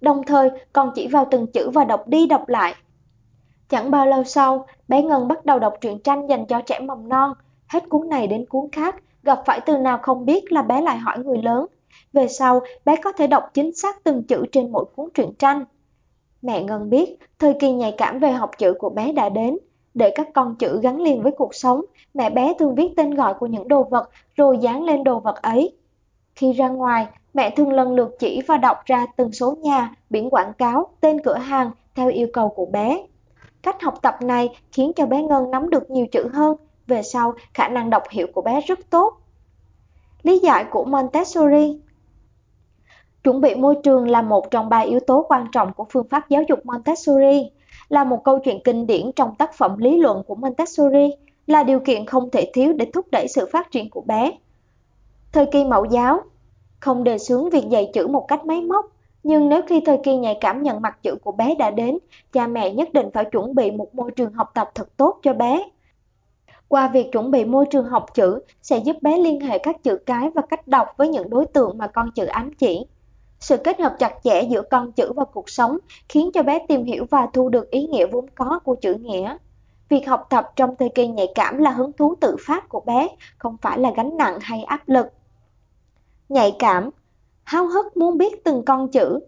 Đồng 0.00 0.22
thời, 0.26 0.50
còn 0.72 0.92
chỉ 0.94 1.08
vào 1.08 1.28
từng 1.30 1.46
chữ 1.46 1.70
và 1.70 1.84
đọc 1.84 2.08
đi 2.08 2.26
đọc 2.26 2.48
lại, 2.48 2.74
Chẳng 3.68 3.90
bao 3.90 4.06
lâu 4.06 4.24
sau, 4.24 4.66
bé 4.88 5.02
Ngân 5.02 5.28
bắt 5.28 5.44
đầu 5.44 5.58
đọc 5.58 5.74
truyện 5.80 5.98
tranh 5.98 6.26
dành 6.26 6.46
cho 6.46 6.60
trẻ 6.60 6.80
mầm 6.80 7.08
non, 7.08 7.32
hết 7.66 7.88
cuốn 7.88 8.08
này 8.08 8.26
đến 8.26 8.46
cuốn 8.46 8.68
khác, 8.72 8.96
gặp 9.22 9.42
phải 9.46 9.60
từ 9.60 9.78
nào 9.78 9.98
không 10.02 10.24
biết 10.26 10.52
là 10.52 10.62
bé 10.62 10.80
lại 10.80 10.98
hỏi 10.98 11.18
người 11.18 11.38
lớn. 11.38 11.66
Về 12.12 12.28
sau, 12.28 12.60
bé 12.84 12.96
có 12.96 13.12
thể 13.12 13.26
đọc 13.26 13.50
chính 13.54 13.74
xác 13.74 14.04
từng 14.04 14.22
chữ 14.22 14.44
trên 14.52 14.72
mỗi 14.72 14.84
cuốn 14.96 15.08
truyện 15.14 15.32
tranh. 15.38 15.64
Mẹ 16.42 16.62
Ngân 16.62 16.90
biết, 16.90 17.18
thời 17.38 17.54
kỳ 17.60 17.72
nhạy 17.72 17.94
cảm 17.98 18.18
về 18.18 18.30
học 18.30 18.50
chữ 18.58 18.74
của 18.78 18.90
bé 18.90 19.12
đã 19.12 19.28
đến. 19.28 19.58
Để 19.94 20.12
các 20.14 20.28
con 20.34 20.56
chữ 20.56 20.80
gắn 20.82 21.00
liền 21.00 21.22
với 21.22 21.32
cuộc 21.32 21.54
sống, 21.54 21.84
mẹ 22.14 22.30
bé 22.30 22.54
thường 22.58 22.74
viết 22.74 22.88
tên 22.96 23.14
gọi 23.14 23.34
của 23.34 23.46
những 23.46 23.68
đồ 23.68 23.82
vật 23.82 24.10
rồi 24.34 24.58
dán 24.58 24.84
lên 24.84 25.04
đồ 25.04 25.20
vật 25.20 25.42
ấy. 25.42 25.76
Khi 26.34 26.52
ra 26.52 26.68
ngoài, 26.68 27.06
mẹ 27.34 27.50
thường 27.50 27.72
lần 27.72 27.94
lượt 27.94 28.16
chỉ 28.18 28.42
và 28.46 28.56
đọc 28.56 28.76
ra 28.84 29.06
từng 29.16 29.32
số 29.32 29.56
nhà, 29.62 29.94
biển 30.10 30.30
quảng 30.30 30.52
cáo, 30.58 30.88
tên 31.00 31.20
cửa 31.24 31.36
hàng 31.36 31.70
theo 31.94 32.10
yêu 32.10 32.28
cầu 32.32 32.48
của 32.48 32.66
bé. 32.66 33.06
Cách 33.68 33.82
học 33.82 34.02
tập 34.02 34.22
này 34.22 34.48
khiến 34.72 34.92
cho 34.96 35.06
bé 35.06 35.22
Ngân 35.22 35.50
nắm 35.50 35.70
được 35.70 35.90
nhiều 35.90 36.06
chữ 36.12 36.28
hơn, 36.32 36.56
về 36.86 37.02
sau 37.02 37.34
khả 37.54 37.68
năng 37.68 37.90
đọc 37.90 38.02
hiểu 38.10 38.26
của 38.34 38.42
bé 38.42 38.60
rất 38.60 38.90
tốt. 38.90 39.20
Lý 40.22 40.38
giải 40.38 40.64
của 40.70 40.84
Montessori. 40.84 41.80
Chuẩn 43.24 43.40
bị 43.40 43.54
môi 43.54 43.74
trường 43.82 44.08
là 44.08 44.22
một 44.22 44.50
trong 44.50 44.68
ba 44.68 44.78
yếu 44.78 45.00
tố 45.00 45.26
quan 45.28 45.46
trọng 45.52 45.72
của 45.72 45.86
phương 45.90 46.08
pháp 46.08 46.28
giáo 46.28 46.42
dục 46.48 46.58
Montessori, 46.64 47.50
là 47.88 48.04
một 48.04 48.24
câu 48.24 48.38
chuyện 48.38 48.60
kinh 48.64 48.86
điển 48.86 49.12
trong 49.16 49.34
tác 49.34 49.54
phẩm 49.54 49.78
lý 49.78 49.96
luận 49.96 50.22
của 50.26 50.34
Montessori, 50.34 51.10
là 51.46 51.62
điều 51.62 51.80
kiện 51.80 52.06
không 52.06 52.30
thể 52.30 52.50
thiếu 52.54 52.72
để 52.72 52.86
thúc 52.92 53.06
đẩy 53.12 53.26
sự 53.28 53.48
phát 53.52 53.70
triển 53.70 53.90
của 53.90 54.00
bé. 54.00 54.32
Thời 55.32 55.46
kỳ 55.46 55.64
mẫu 55.64 55.84
giáo. 55.84 56.20
Không 56.80 57.04
đề 57.04 57.18
xướng 57.18 57.50
việc 57.50 57.64
dạy 57.68 57.90
chữ 57.94 58.06
một 58.06 58.24
cách 58.28 58.44
máy 58.44 58.60
móc, 58.60 58.86
nhưng 59.28 59.48
nếu 59.48 59.62
khi 59.66 59.80
thời 59.80 59.98
kỳ 60.04 60.16
nhạy 60.16 60.38
cảm 60.40 60.62
nhận 60.62 60.82
mặt 60.82 60.98
chữ 61.02 61.16
của 61.22 61.32
bé 61.32 61.54
đã 61.54 61.70
đến, 61.70 61.98
cha 62.32 62.46
mẹ 62.46 62.70
nhất 62.70 62.92
định 62.92 63.10
phải 63.14 63.24
chuẩn 63.24 63.54
bị 63.54 63.70
một 63.70 63.94
môi 63.94 64.10
trường 64.10 64.32
học 64.32 64.50
tập 64.54 64.70
thật 64.74 64.96
tốt 64.96 65.18
cho 65.22 65.32
bé. 65.32 65.62
Qua 66.68 66.88
việc 66.88 67.12
chuẩn 67.12 67.30
bị 67.30 67.44
môi 67.44 67.66
trường 67.70 67.84
học 67.84 68.14
chữ 68.14 68.40
sẽ 68.62 68.78
giúp 68.78 68.96
bé 69.02 69.18
liên 69.18 69.40
hệ 69.40 69.58
các 69.58 69.82
chữ 69.82 69.98
cái 70.06 70.30
và 70.34 70.42
cách 70.50 70.68
đọc 70.68 70.88
với 70.96 71.08
những 71.08 71.30
đối 71.30 71.46
tượng 71.46 71.78
mà 71.78 71.86
con 71.86 72.10
chữ 72.10 72.26
ám 72.26 72.54
chỉ. 72.54 72.86
Sự 73.40 73.56
kết 73.56 73.80
hợp 73.80 73.96
chặt 73.98 74.14
chẽ 74.24 74.42
giữa 74.42 74.62
con 74.70 74.92
chữ 74.92 75.12
và 75.12 75.24
cuộc 75.24 75.50
sống 75.50 75.78
khiến 76.08 76.30
cho 76.34 76.42
bé 76.42 76.58
tìm 76.68 76.84
hiểu 76.84 77.06
và 77.10 77.26
thu 77.32 77.48
được 77.48 77.70
ý 77.70 77.86
nghĩa 77.86 78.06
vốn 78.06 78.26
có 78.34 78.58
của 78.64 78.74
chữ 78.74 78.94
nghĩa. 78.94 79.36
Việc 79.88 80.08
học 80.08 80.26
tập 80.30 80.52
trong 80.56 80.74
thời 80.78 80.88
kỳ 80.88 81.06
nhạy 81.06 81.28
cảm 81.34 81.58
là 81.58 81.70
hứng 81.70 81.92
thú 81.92 82.14
tự 82.20 82.36
phát 82.46 82.68
của 82.68 82.80
bé, 82.80 83.08
không 83.38 83.56
phải 83.62 83.78
là 83.78 83.92
gánh 83.96 84.16
nặng 84.16 84.38
hay 84.40 84.62
áp 84.62 84.88
lực. 84.88 85.06
Nhạy 86.28 86.56
cảm, 86.58 86.90
háo 87.48 87.66
hức 87.66 87.96
muốn 87.96 88.18
biết 88.18 88.44
từng 88.44 88.62
con 88.64 88.88
chữ. 88.88 89.20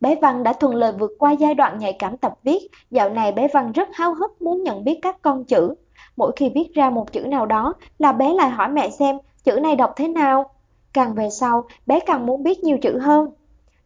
Bé 0.00 0.16
Văn 0.22 0.42
đã 0.42 0.52
thuận 0.52 0.74
lợi 0.74 0.92
vượt 0.92 1.10
qua 1.18 1.32
giai 1.32 1.54
đoạn 1.54 1.78
nhạy 1.78 1.96
cảm 1.98 2.16
tập 2.16 2.34
viết, 2.42 2.70
dạo 2.90 3.10
này 3.10 3.32
bé 3.32 3.48
Văn 3.52 3.72
rất 3.72 3.88
háo 3.92 4.14
hức 4.14 4.42
muốn 4.42 4.62
nhận 4.62 4.84
biết 4.84 4.98
các 5.02 5.22
con 5.22 5.44
chữ. 5.44 5.74
Mỗi 6.16 6.32
khi 6.36 6.50
viết 6.54 6.74
ra 6.74 6.90
một 6.90 7.12
chữ 7.12 7.20
nào 7.20 7.46
đó 7.46 7.74
là 7.98 8.12
bé 8.12 8.34
lại 8.34 8.50
hỏi 8.50 8.68
mẹ 8.68 8.90
xem 8.90 9.18
chữ 9.44 9.52
này 9.52 9.76
đọc 9.76 9.92
thế 9.96 10.08
nào. 10.08 10.50
Càng 10.92 11.14
về 11.14 11.30
sau, 11.30 11.64
bé 11.86 12.00
càng 12.00 12.26
muốn 12.26 12.42
biết 12.42 12.64
nhiều 12.64 12.78
chữ 12.82 12.98
hơn. 12.98 13.30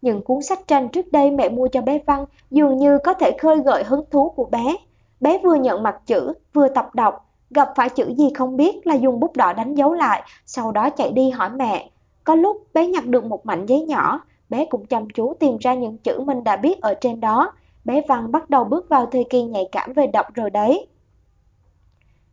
Những 0.03 0.23
cuốn 0.23 0.43
sách 0.43 0.61
tranh 0.67 0.89
trước 0.89 1.12
đây 1.12 1.31
mẹ 1.31 1.49
mua 1.49 1.69
cho 1.69 1.81
bé 1.81 1.99
Văn 2.06 2.25
dường 2.51 2.77
như 2.77 2.99
có 3.05 3.15
thể 3.15 3.37
khơi 3.39 3.59
gợi 3.65 3.85
hứng 3.85 4.05
thú 4.11 4.29
của 4.37 4.44
bé. 4.44 4.77
Bé 5.21 5.39
vừa 5.44 5.55
nhận 5.55 5.83
mặt 5.83 5.97
chữ, 6.06 6.33
vừa 6.53 6.69
tập 6.69 6.94
đọc, 6.94 7.27
gặp 7.51 7.69
phải 7.77 7.89
chữ 7.89 8.15
gì 8.17 8.29
không 8.35 8.56
biết 8.56 8.87
là 8.87 8.94
dùng 8.94 9.21
bút 9.21 9.37
đỏ 9.37 9.53
đánh 9.53 9.75
dấu 9.75 9.93
lại, 9.93 10.23
sau 10.47 10.73
đó 10.73 10.91
chạy 10.91 11.12
đi 11.12 11.31
hỏi 11.31 11.51
mẹ. 11.51 11.91
Có 12.29 12.35
lúc 12.35 12.67
bé 12.75 12.87
nhặt 12.87 13.07
được 13.07 13.25
một 13.25 13.47
mảnh 13.47 13.67
giấy 13.67 13.83
nhỏ, 13.83 14.21
bé 14.49 14.65
cũng 14.65 14.87
chăm 14.87 15.11
chú 15.11 15.35
tìm 15.41 15.57
ra 15.61 15.75
những 15.75 15.99
chữ 15.99 16.21
mình 16.21 16.45
đã 16.45 16.57
biết 16.57 16.81
ở 16.81 16.95
trên 17.01 17.21
đó. 17.21 17.53
Bé 17.85 18.03
Văn 18.09 18.33
bắt 18.33 18.51
đầu 18.51 18.65
bước 18.65 18.89
vào 18.89 19.07
thời 19.07 19.25
kỳ 19.31 19.43
nhạy 19.43 19.69
cảm 19.73 19.93
về 19.93 20.07
đọc 20.07 20.27
rồi 20.35 20.51
đấy. 20.51 20.87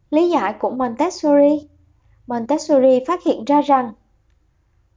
Lý 0.10 0.30
giải 0.30 0.54
của 0.60 0.70
Montessori 0.70 1.68
Montessori 2.28 3.00
phát 3.08 3.24
hiện 3.24 3.46
ra 3.46 3.62
rằng 3.62 3.94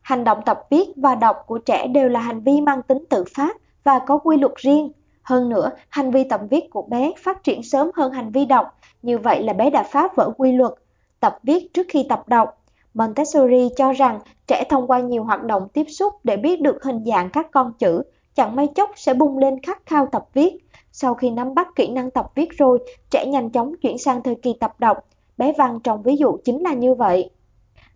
Hành 0.01 0.25
động 0.25 0.39
tập 0.47 0.67
viết 0.71 0.89
và 0.97 1.15
đọc 1.15 1.37
của 1.47 1.59
trẻ 1.59 1.87
đều 1.87 2.09
là 2.09 2.21
hành 2.21 2.41
vi 2.41 2.61
mang 2.61 2.83
tính 2.83 3.05
tự 3.11 3.25
phát 3.35 3.57
và 3.85 3.99
có 3.99 4.19
quy 4.19 4.37
luật 4.37 4.53
riêng. 4.57 4.93
Hơn 5.23 5.49
nữa, 5.49 5.71
hành 5.89 6.11
vi 6.11 6.25
tập 6.25 6.41
viết 6.51 6.71
của 6.71 6.83
bé 6.83 7.13
phát 7.25 7.45
triển 7.45 7.63
sớm 7.63 7.91
hơn 7.95 8.13
hành 8.13 8.33
vi 8.33 8.45
đọc, 8.45 8.79
như 9.03 9.19
vậy 9.19 9.43
là 9.43 9.53
bé 9.53 9.71
đã 9.71 9.83
phá 9.83 10.09
vỡ 10.17 10.31
quy 10.37 10.53
luật. 10.53 10.73
Tập 11.21 11.39
viết 11.43 11.75
trước 11.75 11.87
khi 11.89 12.07
tập 12.09 12.29
đọc. 12.29 12.63
Montessori 12.95 13.69
cho 13.77 13.93
rằng 13.93 14.21
trẻ 14.49 14.65
thông 14.69 14.87
qua 14.87 15.01
nhiều 15.01 15.25
hoạt 15.25 15.45
động 15.45 15.69
tiếp 15.73 15.85
xúc 15.85 16.13
để 16.25 16.37
biết 16.37 16.61
được 16.61 16.85
hình 16.85 17.05
dạng 17.05 17.31
các 17.31 17.51
con 17.51 17.73
chữ, 17.79 18.03
chẳng 18.35 18.57
may 18.57 18.67
chốc 18.67 18.91
sẽ 18.97 19.15
bung 19.15 19.39
lên 19.39 19.63
khát 19.63 19.87
khao 19.87 20.07
tập 20.13 20.29
viết. 20.35 20.57
Sau 20.93 21.15
khi 21.15 21.31
nắm 21.31 21.55
bắt 21.55 21.69
kỹ 21.77 21.89
năng 21.89 22.11
tập 22.11 22.31
viết 22.35 22.49
rồi, 22.59 22.79
trẻ 23.11 23.27
nhanh 23.27 23.51
chóng 23.51 23.77
chuyển 23.77 23.99
sang 23.99 24.23
thời 24.23 24.35
kỳ 24.35 24.55
tập 24.61 24.75
đọc. 24.79 24.99
Bé 25.37 25.53
Văn 25.59 25.79
trong 25.85 26.03
ví 26.03 26.17
dụ 26.17 26.37
chính 26.45 26.63
là 26.63 26.75
như 26.75 26.95
vậy. 26.95 27.31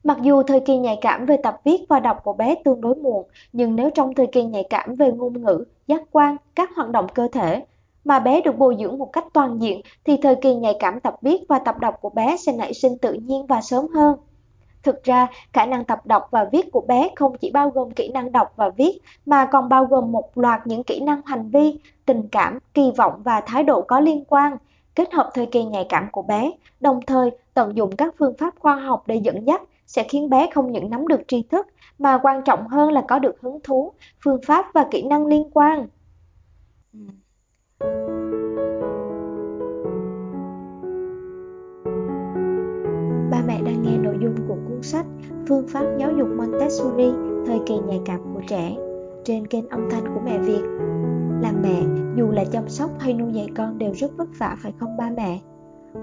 Mặc 0.04 0.18
dù 0.22 0.42
thời 0.42 0.60
kỳ 0.60 0.76
nhạy 0.76 0.98
cảm 1.00 1.26
về 1.26 1.36
tập 1.36 1.60
viết 1.64 1.80
và 1.88 2.00
đọc 2.00 2.20
của 2.24 2.32
bé 2.32 2.54
tương 2.64 2.80
đối 2.80 2.94
muộn, 2.94 3.26
nhưng 3.52 3.76
nếu 3.76 3.90
trong 3.90 4.14
thời 4.14 4.26
kỳ 4.26 4.44
nhạy 4.44 4.66
cảm 4.70 4.94
về 4.94 5.12
ngôn 5.12 5.42
ngữ, 5.44 5.64
giác 5.86 6.02
quan, 6.10 6.36
các 6.54 6.70
hoạt 6.76 6.90
động 6.90 7.06
cơ 7.14 7.28
thể, 7.32 7.64
mà 8.04 8.18
bé 8.18 8.40
được 8.40 8.58
bồi 8.58 8.76
dưỡng 8.80 8.98
một 8.98 9.12
cách 9.12 9.24
toàn 9.32 9.62
diện 9.62 9.80
thì 10.04 10.16
thời 10.22 10.36
kỳ 10.36 10.54
nhạy 10.54 10.76
cảm 10.80 11.00
tập 11.00 11.16
viết 11.22 11.40
và 11.48 11.58
tập 11.58 11.78
đọc 11.78 11.94
của 12.00 12.10
bé 12.10 12.36
sẽ 12.36 12.52
nảy 12.52 12.74
sinh 12.74 12.98
tự 12.98 13.12
nhiên 13.12 13.46
và 13.46 13.60
sớm 13.60 13.88
hơn. 13.88 14.16
Thực 14.82 15.04
ra, 15.04 15.26
khả 15.52 15.66
năng 15.66 15.84
tập 15.84 16.06
đọc 16.06 16.28
và 16.30 16.48
viết 16.52 16.72
của 16.72 16.80
bé 16.80 17.10
không 17.16 17.38
chỉ 17.38 17.50
bao 17.50 17.70
gồm 17.70 17.90
kỹ 17.90 18.08
năng 18.08 18.32
đọc 18.32 18.52
và 18.56 18.68
viết, 18.68 18.98
mà 19.26 19.48
còn 19.52 19.68
bao 19.68 19.84
gồm 19.84 20.12
một 20.12 20.38
loạt 20.38 20.66
những 20.66 20.84
kỹ 20.84 21.00
năng 21.00 21.22
hành 21.26 21.50
vi, 21.50 21.78
tình 22.06 22.28
cảm, 22.32 22.58
kỳ 22.74 22.92
vọng 22.96 23.22
và 23.24 23.40
thái 23.40 23.62
độ 23.62 23.82
có 23.82 24.00
liên 24.00 24.24
quan, 24.24 24.56
kết 24.94 25.12
hợp 25.12 25.30
thời 25.34 25.46
kỳ 25.46 25.64
nhạy 25.64 25.86
cảm 25.88 26.08
của 26.12 26.22
bé, 26.22 26.50
đồng 26.80 27.00
thời 27.06 27.30
tận 27.54 27.76
dụng 27.76 27.96
các 27.96 28.14
phương 28.18 28.34
pháp 28.38 28.54
khoa 28.58 28.76
học 28.76 29.02
để 29.06 29.16
dẫn 29.16 29.46
dắt 29.46 29.62
sẽ 29.86 30.04
khiến 30.08 30.30
bé 30.30 30.48
không 30.54 30.72
những 30.72 30.90
nắm 30.90 31.08
được 31.08 31.20
tri 31.28 31.42
thức 31.42 31.66
mà 31.98 32.18
quan 32.22 32.42
trọng 32.44 32.68
hơn 32.68 32.92
là 32.92 33.02
có 33.08 33.18
được 33.18 33.40
hứng 33.40 33.58
thú, 33.64 33.92
phương 34.24 34.40
pháp 34.46 34.66
và 34.74 34.86
kỹ 34.90 35.02
năng 35.02 35.26
liên 35.26 35.50
quan. 35.54 35.86
Ừ. 36.92 38.11
của 44.52 44.60
cuốn 44.68 44.82
sách 44.82 45.06
Phương 45.48 45.68
pháp 45.68 45.84
giáo 45.98 46.10
dục 46.18 46.28
Montessori 46.36 47.12
thời 47.46 47.60
kỳ 47.66 47.78
nhạy 47.78 48.00
cảm 48.04 48.20
của 48.34 48.40
trẻ 48.48 48.76
trên 49.24 49.46
kênh 49.46 49.68
âm 49.68 49.90
thanh 49.90 50.04
của 50.14 50.20
mẹ 50.24 50.38
Việt. 50.38 50.62
Làm 51.42 51.62
mẹ, 51.62 51.82
dù 52.16 52.30
là 52.30 52.44
chăm 52.44 52.68
sóc 52.68 52.90
hay 52.98 53.14
nuôi 53.14 53.32
dạy 53.32 53.46
con 53.56 53.78
đều 53.78 53.92
rất 53.94 54.16
vất 54.16 54.28
vả 54.38 54.56
phải 54.62 54.72
không 54.80 54.96
ba 54.96 55.10
mẹ? 55.16 55.40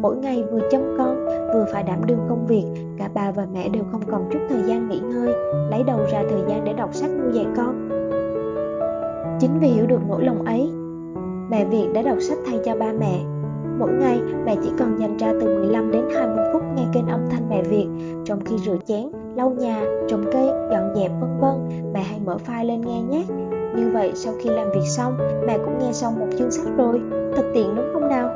Mỗi 0.02 0.18
ngày 0.18 0.44
vừa 0.52 0.60
chăm 0.72 0.82
con, 0.98 1.26
vừa 1.26 1.66
phải 1.74 1.84
đảm 1.84 2.06
đương 2.06 2.26
công 2.30 2.48
việc, 2.48 2.64
cả 2.98 3.10
bà 3.14 3.32
và 3.32 3.48
mẹ 3.54 3.70
đều 3.70 3.84
không 3.92 4.02
còn 4.12 4.30
chút 4.32 4.40
thời 4.50 4.64
gian 4.64 4.90
nghỉ 4.90 5.00
ngơi, 5.00 5.34
lấy 5.70 5.84
đầu 5.84 6.00
ra 6.12 6.24
thời 6.30 6.42
gian 6.48 6.66
để 6.66 6.74
đọc 6.74 6.94
sách 6.94 7.12
nuôi 7.12 7.32
dạy 7.34 7.46
con. 7.58 7.90
Chính 9.40 9.60
vì 9.60 9.68
hiểu 9.68 9.86
được 9.88 10.00
nỗi 10.10 10.24
lòng 10.24 10.46
ấy, 10.46 10.70
mẹ 11.50 11.66
Việt 11.66 11.88
đã 11.94 12.02
đọc 12.02 12.18
sách 12.22 12.38
thay 12.46 12.60
cho 12.66 12.76
ba 12.76 12.94
mẹ. 13.00 13.39
Mỗi 13.80 13.92
ngày, 13.92 14.22
mẹ 14.46 14.56
chỉ 14.64 14.70
cần 14.78 15.00
dành 15.00 15.18
ra 15.18 15.34
từ 15.42 15.60
15 15.60 15.92
đến 15.92 16.04
20 16.16 16.46
phút 16.54 16.62
nghe 16.76 16.84
kênh 16.94 17.08
âm 17.08 17.30
thanh 17.30 17.50
mẹ 17.50 17.64
Việt, 17.64 17.88
trong 18.26 18.40
khi 18.46 18.58
rửa 18.58 18.78
chén, 18.86 19.04
lau 19.36 19.50
nhà, 19.50 19.86
trồng 20.08 20.26
cây, 20.34 20.48
dọn 20.72 20.96
dẹp 20.96 21.12
vân 21.22 21.40
vân, 21.40 21.70
mẹ 21.94 22.04
hãy 22.04 22.20
mở 22.26 22.38
file 22.48 22.66
lên 22.66 22.82
nghe 22.82 23.02
nhé. 23.02 23.26
Như 23.76 23.90
vậy 23.94 24.12
sau 24.16 24.34
khi 24.40 24.50
làm 24.50 24.68
việc 24.72 24.88
xong, 24.88 25.18
mẹ 25.48 25.58
cũng 25.58 25.78
nghe 25.80 25.94
xong 25.94 26.20
một 26.20 26.28
chương 26.38 26.52
sách 26.52 26.68
rồi, 26.78 27.02
thật 27.36 27.52
tiện 27.54 27.76
đúng 27.76 27.90
không 27.94 28.10
nào? 28.10 28.30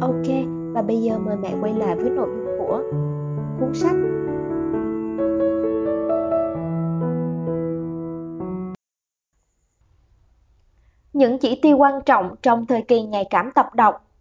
Ok, 0.00 0.46
và 0.74 0.82
bây 0.82 1.02
giờ 1.02 1.18
mời 1.18 1.36
mẹ 1.36 1.54
quay 1.60 1.72
lại 1.72 1.96
với 1.96 2.10
nội 2.10 2.28
dung 2.28 2.58
của 2.58 2.82
cuốn 3.60 3.74
sách. 3.74 3.96
Những 11.12 11.38
chỉ 11.38 11.58
tiêu 11.62 11.76
quan 11.76 12.00
trọng 12.06 12.34
trong 12.42 12.66
thời 12.66 12.82
kỳ 12.82 13.02
nhạy 13.02 13.24
cảm 13.30 13.50
tập 13.54 13.74
đọc 13.74 14.11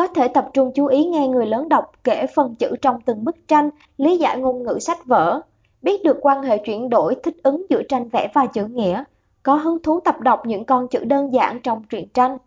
có 0.00 0.06
thể 0.06 0.28
tập 0.28 0.50
trung 0.54 0.72
chú 0.74 0.86
ý 0.86 1.04
nghe 1.04 1.28
người 1.28 1.46
lớn 1.46 1.68
đọc 1.68 1.92
kể 2.04 2.26
phần 2.34 2.54
chữ 2.54 2.76
trong 2.82 3.00
từng 3.00 3.24
bức 3.24 3.48
tranh, 3.48 3.70
lý 3.96 4.16
giải 4.16 4.38
ngôn 4.38 4.62
ngữ 4.62 4.78
sách 4.80 5.06
vở, 5.06 5.40
biết 5.82 6.04
được 6.04 6.18
quan 6.22 6.42
hệ 6.42 6.58
chuyển 6.58 6.88
đổi 6.88 7.14
thích 7.22 7.36
ứng 7.42 7.66
giữa 7.70 7.82
tranh 7.88 8.08
vẽ 8.08 8.28
và 8.34 8.46
chữ 8.46 8.66
nghĩa, 8.66 9.04
có 9.42 9.54
hứng 9.54 9.82
thú 9.82 10.00
tập 10.00 10.20
đọc 10.20 10.46
những 10.46 10.64
con 10.64 10.88
chữ 10.88 11.04
đơn 11.04 11.32
giản 11.32 11.60
trong 11.62 11.82
truyện 11.84 12.08
tranh 12.14 12.38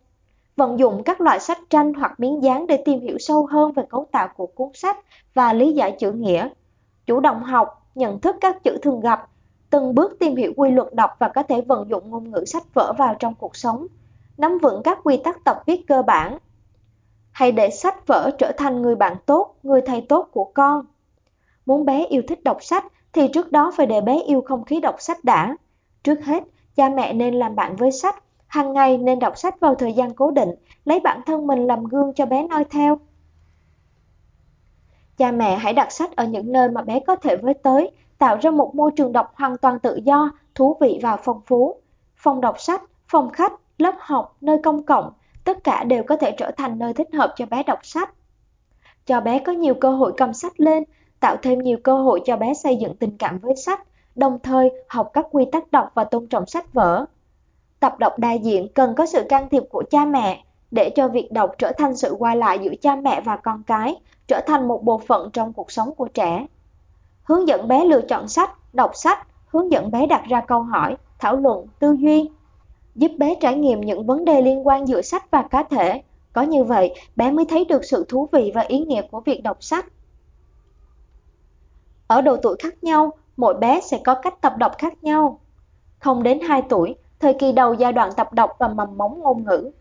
vận 0.55 0.79
dụng 0.79 1.03
các 1.03 1.22
loại 1.22 1.39
sách 1.39 1.57
tranh 1.69 1.93
hoặc 1.93 2.19
miếng 2.19 2.43
dán 2.43 2.67
để 2.67 2.77
tìm 2.86 3.00
hiểu 3.01 3.17
sâu 3.19 3.45
hơn 3.45 3.72
về 3.72 3.83
cấu 3.89 4.05
tạo 4.12 4.27
của 4.38 4.45
cuốn 4.45 4.69
sách 4.74 4.98
và 5.33 5.53
lý 5.53 5.74
giải 5.74 5.95
chữ 6.00 6.12
nghĩa. 6.12 6.50
Chủ 7.05 7.19
động 7.19 7.43
học, 7.43 7.88
nhận 7.95 8.19
thức 8.19 8.36
các 8.41 8.63
chữ 8.63 8.77
thường 8.81 9.00
gặp, 9.00 9.27
từng 9.69 9.95
bước 9.95 10.19
tìm 10.19 10.36
hiểu 10.36 10.53
quy 10.55 10.72
luật 10.72 10.93
đọc 10.93 11.12
và 11.19 11.27
có 11.27 11.43
thể 11.43 11.62
vận 11.62 11.89
dụng 11.89 12.10
ngôn 12.10 12.31
ngữ 12.31 12.45
sách 12.45 12.74
vở 12.74 12.93
vào 12.98 13.15
trong 13.19 13.36
cuộc 13.36 13.55
sống, 13.55 13.88
nắm 14.38 14.57
vững 14.57 14.83
các 14.83 15.00
quy 15.03 15.17
tắc 15.17 15.43
tập 15.43 15.57
viết 15.65 15.88
cơ 15.88 16.01
bản. 16.01 16.38
Hãy 17.34 17.52
để 17.52 17.70
sách 17.70 18.08
vở 18.08 18.32
trở 18.38 18.52
thành 18.58 18.82
người 18.82 18.96
bạn 18.96 19.16
tốt, 19.25 19.56
người 19.63 19.82
thầy 19.82 20.02
tốt 20.10 20.30
của 20.32 20.52
con. 20.54 20.86
Muốn 21.66 21.86
bé 21.86 22.06
yêu 22.06 22.22
thích 22.28 22.44
đọc 22.44 22.63
sách 22.63 22.86
thì 23.13 23.28
trước 23.28 23.52
đó 23.52 23.72
phải 23.78 23.86
để 23.86 24.02
bé 24.02 24.20
yêu 24.20 24.42
không 24.42 24.63
khí 24.63 24.80
đọc 24.80 24.96
sách 25.00 25.24
đã. 25.24 25.56
Trước 26.04 26.25
hết, 26.25 26.44
cha 26.75 26.90
mẹ 26.90 27.13
nên 27.13 27.34
làm 27.34 27.56
bạn 27.56 27.75
với 27.75 27.92
sách 27.92 28.24
Hàng 28.54 28.74
ngày 28.74 28.98
nên 28.98 29.20
đọc 29.20 29.38
sách 29.38 29.60
vào 29.60 29.75
thời 29.75 29.94
gian 29.94 30.13
cố 30.13 30.32
định, 30.32 30.50
lấy 30.86 31.00
bản 31.00 31.22
thân 31.25 31.48
mình 31.48 31.68
làm 31.68 31.84
gương 31.84 32.13
cho 32.13 32.25
bé 32.25 32.48
noi 32.48 32.63
theo. 32.63 33.00
Cha 35.18 35.32
mẹ 35.32 35.56
hãy 35.56 35.74
đặt 35.74 35.92
sách 35.92 36.16
ở 36.16 36.25
những 36.25 36.52
nơi 36.52 36.70
mà 36.70 36.82
bé 36.82 37.00
có 37.08 37.16
thể 37.16 37.36
với 37.36 37.54
tới, 37.54 37.92
tạo 38.18 38.38
ra 38.42 38.52
một 38.52 38.75
môi 38.75 38.92
trường 38.96 39.12
đọc 39.12 39.32
hoàn 39.36 39.58
toàn 39.58 39.80
tự 39.80 40.00
do, 40.04 40.32
thú 40.56 40.78
vị 40.82 41.00
và 41.04 41.18
phong 41.18 41.42
phú. 41.46 41.75
Phòng 42.16 42.42
đọc 42.42 42.60
sách, 42.60 42.82
phòng 43.08 43.30
khách, 43.30 43.54
lớp 43.78 43.96
học, 44.00 44.38
nơi 44.42 44.58
công 44.63 44.84
cộng, 44.84 45.13
tất 45.43 45.63
cả 45.63 45.83
đều 45.83 46.03
có 46.03 46.17
thể 46.17 46.31
trở 46.38 46.51
thành 46.57 46.79
nơi 46.79 46.93
thích 46.93 47.07
hợp 47.13 47.33
cho 47.38 47.45
bé 47.45 47.63
đọc 47.63 47.79
sách. 47.83 48.13
Cho 49.05 49.21
bé 49.21 49.39
có 49.39 49.51
nhiều 49.51 49.73
cơ 49.73 49.89
hội 49.89 50.13
cầm 50.17 50.33
sách 50.33 50.59
lên, 50.59 50.83
tạo 51.19 51.35
thêm 51.41 51.59
nhiều 51.59 51.77
cơ 51.83 51.97
hội 51.97 52.21
cho 52.25 52.38
bé 52.38 52.53
xây 52.53 52.75
dựng 52.75 52.95
tình 52.95 53.17
cảm 53.17 53.39
với 53.39 53.55
sách, 53.55 53.83
đồng 54.15 54.39
thời 54.43 54.71
học 54.88 55.09
các 55.13 55.25
quy 55.31 55.45
tắc 55.51 55.71
đọc 55.71 55.91
và 55.93 56.03
tôn 56.03 56.27
trọng 56.27 56.45
sách 56.45 56.73
vở. 56.73 57.05
Tập 57.79 58.00
đọc 58.00 58.19
đa 58.19 58.33
diện 58.33 58.67
cần 58.73 58.95
có 58.95 59.05
sự 59.05 59.23
can 59.29 59.50
thiệp 59.50 59.63
của 59.69 59.83
cha 59.91 60.05
mẹ 60.05 60.43
để 60.71 60.89
cho 60.95 61.07
việc 61.07 61.31
đọc 61.31 61.51
trở 61.57 61.71
thành 61.77 61.95
sự 61.95 62.15
qua 62.19 62.35
lại 62.35 62.59
giữa 62.59 62.73
cha 62.81 62.95
mẹ 62.95 63.21
và 63.21 63.38
con 63.38 63.63
cái, 63.63 63.95
trở 64.27 64.41
thành 64.47 64.67
một 64.67 64.83
bộ 64.83 64.97
phận 64.97 65.29
trong 65.33 65.53
cuộc 65.53 65.71
sống 65.71 65.95
của 65.95 66.07
trẻ. 66.07 66.45
Hướng 67.23 67.47
dẫn 67.47 67.67
bé 67.67 67.85
lựa 67.85 68.01
chọn 68.01 68.27
sách, 68.27 68.73
đọc 68.73 68.91
sách, 68.95 69.27
hướng 69.47 69.71
dẫn 69.71 69.91
bé 69.91 70.05
đặt 70.05 70.23
ra 70.29 70.41
câu 70.41 70.62
hỏi, 70.62 70.97
thảo 71.19 71.35
luận, 71.35 71.67
tư 71.79 71.95
duy, 72.00 72.29
giúp 72.95 73.12
bé 73.17 73.35
trải 73.41 73.55
nghiệm 73.55 73.81
những 73.81 74.05
vấn 74.05 74.25
đề 74.25 74.41
liên 74.41 74.67
quan 74.67 74.88
giữa 74.88 75.01
sách 75.01 75.31
và 75.31 75.41
cá 75.41 75.63
thể. 75.63 76.01
Có 76.33 76.41
như 76.41 76.63
vậy, 76.63 76.95
bé 77.15 77.31
mới 77.31 77.45
thấy 77.45 77.65
được 77.65 77.85
sự 77.85 78.05
thú 78.09 78.27
vị 78.31 78.51
và 78.55 78.62
ý 78.62 78.79
nghĩa 78.79 79.01
của 79.01 79.19
việc 79.19 79.43
đọc 79.43 79.57
sách. 79.63 79.85
Ở 82.07 82.21
độ 82.21 82.38
tuổi 82.38 82.55
khác 82.59 82.83
nhau, 82.83 83.12
mỗi 83.38 83.53
bé 83.53 83.81
sẽ 83.81 84.00
có 84.05 84.15
cách 84.15 84.41
tập 84.41 84.53
đọc 84.57 84.71
khác 84.77 85.03
nhau. 85.03 85.39
Không 86.00 86.23
đến 86.23 86.39
2 86.41 86.62
tuổi, 86.62 86.95
thời 87.19 87.33
kỳ 87.33 87.51
đầu 87.51 87.73
giai 87.73 87.93
đoạn 87.93 88.09
tập 88.17 88.33
đọc 88.33 88.51
và 88.59 88.67
mầm 88.67 88.97
móng 88.97 89.19
ngôn 89.19 89.43
ngữ. 89.43 89.71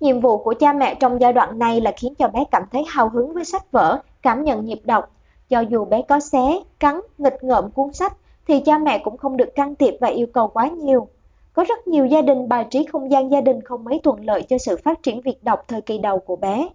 Nhiệm 0.00 0.20
vụ 0.20 0.38
của 0.38 0.54
cha 0.54 0.72
mẹ 0.72 0.94
trong 0.94 1.20
giai 1.20 1.32
đoạn 1.32 1.58
này 1.58 1.80
là 1.80 1.92
khiến 1.96 2.14
cho 2.14 2.28
bé 2.28 2.44
cảm 2.50 2.62
thấy 2.72 2.84
hào 2.88 3.08
hứng 3.08 3.34
với 3.34 3.44
sách 3.44 3.72
vở, 3.72 4.00
cảm 4.22 4.44
nhận 4.44 4.64
nhịp 4.64 4.80
đọc. 4.84 5.10
Cho 5.48 5.60
dù 5.60 5.84
bé 5.84 6.02
có 6.02 6.20
xé, 6.20 6.58
cắn, 6.78 7.00
nghịch 7.18 7.44
ngợm 7.44 7.70
cuốn 7.70 7.92
sách, 7.92 8.16
thì 8.48 8.60
cha 8.60 8.78
mẹ 8.78 8.98
cũng 8.98 9.16
không 9.16 9.36
được 9.36 9.54
can 9.54 9.74
thiệp 9.74 9.94
và 10.00 10.08
yêu 10.08 10.26
cầu 10.32 10.48
quá 10.48 10.68
nhiều. 10.68 11.08
Có 11.56 11.64
rất 11.64 11.88
nhiều 11.88 12.06
gia 12.06 12.22
đình 12.22 12.48
bài 12.48 12.66
trí 12.70 12.84
không 12.84 13.10
gian 13.10 13.30
gia 13.30 13.40
đình 13.40 13.60
không 13.60 13.84
mấy 13.84 13.98
thuận 13.98 14.24
lợi 14.24 14.42
cho 14.42 14.58
sự 14.58 14.76
phát 14.84 15.02
triển 15.02 15.20
việc 15.20 15.44
đọc 15.44 15.64
thời 15.68 15.80
kỳ 15.80 15.98
đầu 15.98 16.18
của 16.18 16.36
bé. 16.36 16.68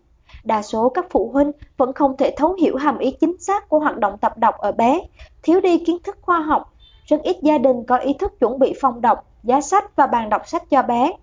Đa 0.44 0.62
số 0.62 0.90
các 0.90 1.06
phụ 1.10 1.30
huynh 1.34 1.52
vẫn 1.78 1.94
không 1.94 2.18
thể 2.18 2.34
thấu 2.38 2.54
hiểu 2.54 2.76
hàm 2.76 2.98
ý 2.98 3.12
chính 3.12 3.38
xác 3.40 3.70
của 3.70 3.80
hoạt 3.80 3.98
động 3.98 4.18
tập 4.18 4.38
đọc 4.38 4.56
ở 4.58 4.72
bé, 4.72 5.02
thiếu 5.44 5.62
đi 5.62 5.78
kiến 5.78 5.98
thức 6.04 6.18
khoa 6.22 6.40
học. 6.40 6.74
Rất 7.06 7.22
ít 7.24 7.38
gia 7.42 7.58
đình 7.58 7.84
có 7.88 7.98
ý 7.98 8.14
thức 8.14 8.40
chuẩn 8.40 8.60
bị 8.60 8.74
phòng 8.82 9.02
đọc, 9.02 9.26
giá 9.44 9.62
sách 9.62 9.96
và 9.96 10.08
bàn 10.08 10.30
đọc 10.30 10.48
sách 10.48 10.70
cho 10.70 10.82
bé. 10.82 11.14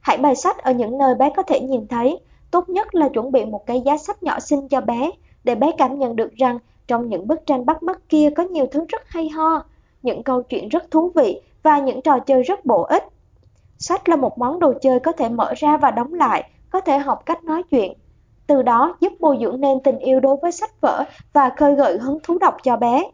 Hãy 0.00 0.18
bày 0.18 0.36
sách 0.36 0.58
ở 0.58 0.72
những 0.72 0.98
nơi 0.98 1.14
bé 1.14 1.30
có 1.36 1.42
thể 1.42 1.60
nhìn 1.60 1.86
thấy, 1.86 2.18
tốt 2.50 2.68
nhất 2.68 2.94
là 2.94 3.08
chuẩn 3.08 3.32
bị 3.32 3.44
một 3.44 3.66
cái 3.66 3.80
giá 3.80 3.96
sách 3.96 4.22
nhỏ 4.22 4.40
xinh 4.40 4.68
cho 4.68 4.80
bé, 4.80 5.10
để 5.44 5.54
bé 5.54 5.70
cảm 5.78 5.98
nhận 5.98 6.16
được 6.16 6.34
rằng 6.34 6.58
trong 6.86 7.08
những 7.08 7.28
bức 7.28 7.46
tranh 7.46 7.66
bắt 7.66 7.82
mắt 7.82 8.00
kia 8.08 8.30
có 8.36 8.42
nhiều 8.42 8.66
thứ 8.70 8.84
rất 8.88 9.02
hay 9.06 9.28
ho, 9.28 9.64
những 10.02 10.22
câu 10.22 10.42
chuyện 10.42 10.68
rất 10.68 10.90
thú 10.90 11.12
vị 11.14 11.40
và 11.64 11.78
những 11.78 12.02
trò 12.02 12.18
chơi 12.18 12.42
rất 12.42 12.64
bổ 12.64 12.82
ích. 12.82 13.04
Sách 13.78 14.08
là 14.08 14.16
một 14.16 14.38
món 14.38 14.60
đồ 14.60 14.72
chơi 14.82 15.00
có 15.00 15.12
thể 15.12 15.28
mở 15.28 15.54
ra 15.56 15.76
và 15.76 15.90
đóng 15.90 16.14
lại, 16.14 16.50
có 16.70 16.80
thể 16.80 16.98
học 16.98 17.22
cách 17.26 17.44
nói 17.44 17.62
chuyện. 17.62 17.92
Từ 18.46 18.62
đó 18.62 18.96
giúp 19.00 19.12
bồi 19.20 19.38
dưỡng 19.40 19.60
nên 19.60 19.80
tình 19.80 19.98
yêu 19.98 20.20
đối 20.20 20.36
với 20.36 20.52
sách 20.52 20.80
vở 20.80 21.04
và 21.32 21.50
khơi 21.56 21.74
gợi 21.74 21.98
hứng 21.98 22.18
thú 22.22 22.38
đọc 22.38 22.56
cho 22.62 22.76
bé. 22.76 23.10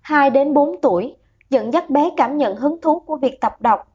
2 0.00 0.30
đến 0.30 0.54
4 0.54 0.80
tuổi, 0.80 1.16
dẫn 1.50 1.72
dắt 1.72 1.90
bé 1.90 2.10
cảm 2.16 2.36
nhận 2.36 2.56
hứng 2.56 2.80
thú 2.80 3.00
của 3.00 3.16
việc 3.16 3.40
tập 3.40 3.56
đọc. 3.60 3.88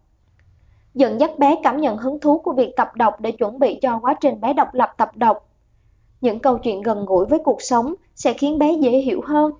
Dẫn 0.93 1.19
dắt 1.19 1.39
bé 1.39 1.55
cảm 1.63 1.81
nhận 1.81 1.97
hứng 1.97 2.19
thú 2.19 2.39
của 2.39 2.53
việc 2.53 2.73
tập 2.77 2.95
đọc 2.95 3.21
để 3.21 3.31
chuẩn 3.31 3.59
bị 3.59 3.79
cho 3.81 3.99
quá 4.01 4.13
trình 4.13 4.41
bé 4.41 4.53
độc 4.53 4.73
lập 4.73 4.93
tập 4.97 5.11
đọc. 5.15 5.49
Những 6.21 6.39
câu 6.39 6.57
chuyện 6.57 6.81
gần 6.81 7.05
gũi 7.05 7.25
với 7.25 7.39
cuộc 7.39 7.61
sống 7.61 7.93
sẽ 8.15 8.33
khiến 8.33 8.59
bé 8.59 8.73
dễ 8.73 8.91
hiểu 8.91 9.21
hơn. 9.25 9.51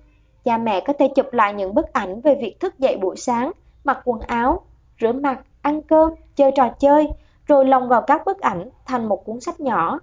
Cha 0.44 0.58
mẹ 0.58 0.80
có 0.80 0.92
thể 0.92 1.08
chụp 1.08 1.32
lại 1.32 1.54
những 1.54 1.74
bức 1.74 1.92
ảnh 1.92 2.20
về 2.20 2.34
việc 2.34 2.60
thức 2.60 2.78
dậy 2.78 2.96
buổi 2.96 3.16
sáng, 3.16 3.52
mặc 3.84 3.98
quần 4.04 4.20
áo, 4.20 4.60
rửa 5.00 5.12
mặt, 5.12 5.40
ăn 5.62 5.82
cơm, 5.82 6.12
chơi 6.36 6.52
trò 6.56 6.68
chơi, 6.68 7.08
rồi 7.46 7.64
lồng 7.64 7.88
vào 7.88 8.02
các 8.02 8.22
bức 8.26 8.40
ảnh 8.40 8.70
thành 8.84 9.08
một 9.08 9.24
cuốn 9.24 9.40
sách 9.40 9.60
nhỏ. 9.60 10.00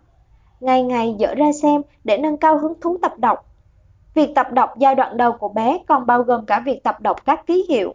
Ngày 0.59 0.83
ngày 0.83 1.15
dở 1.19 1.35
ra 1.35 1.51
xem 1.61 1.81
để 2.03 2.17
nâng 2.17 2.37
cao 2.37 2.57
hứng 2.57 2.73
thú 2.81 2.97
tập 3.01 3.13
đọc. 3.17 3.45
Việc 4.13 4.35
tập 4.35 4.47
đọc 4.51 4.73
giai 4.77 4.95
đoạn 4.95 5.17
đầu 5.17 5.31
của 5.31 5.49
bé 5.49 5.79
còn 5.87 6.05
bao 6.05 6.23
gồm 6.23 6.45
cả 6.45 6.59
việc 6.65 6.83
tập 6.83 7.01
đọc 7.01 7.25
các 7.25 7.45
ký 7.47 7.65
hiệu. 7.69 7.93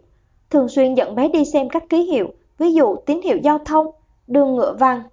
Thường 0.49 0.69
xuyên 0.69 0.93
dẫn 0.93 1.15
bé 1.15 1.27
đi 1.27 1.45
xem 1.45 1.69
các 1.69 1.83
ký 1.89 2.03
hiệu, 2.03 2.33
ví 2.57 2.73
dụ 2.73 2.95
tín 2.95 3.21
hiệu 3.21 3.37
giao 3.37 3.57
thông, 3.57 3.87
đường 4.27 4.55
ngựa 4.55 4.73
vàng, 4.73 5.03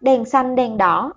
đèn 0.00 0.24
xanh, 0.24 0.54
đèn 0.54 0.78
đỏ. 0.78 1.12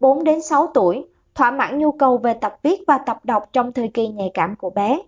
4 0.00 0.24
đến 0.24 0.42
6 0.42 0.66
tuổi, 0.74 1.06
thỏa 1.34 1.50
mãn 1.50 1.78
nhu 1.78 1.92
cầu 1.92 2.18
về 2.18 2.34
tập 2.34 2.56
viết 2.62 2.80
và 2.86 2.98
tập 2.98 3.20
đọc 3.24 3.48
trong 3.52 3.72
thời 3.72 3.88
kỳ 3.88 4.08
nhạy 4.08 4.30
cảm 4.34 4.56
của 4.56 4.70
bé. 4.70 4.98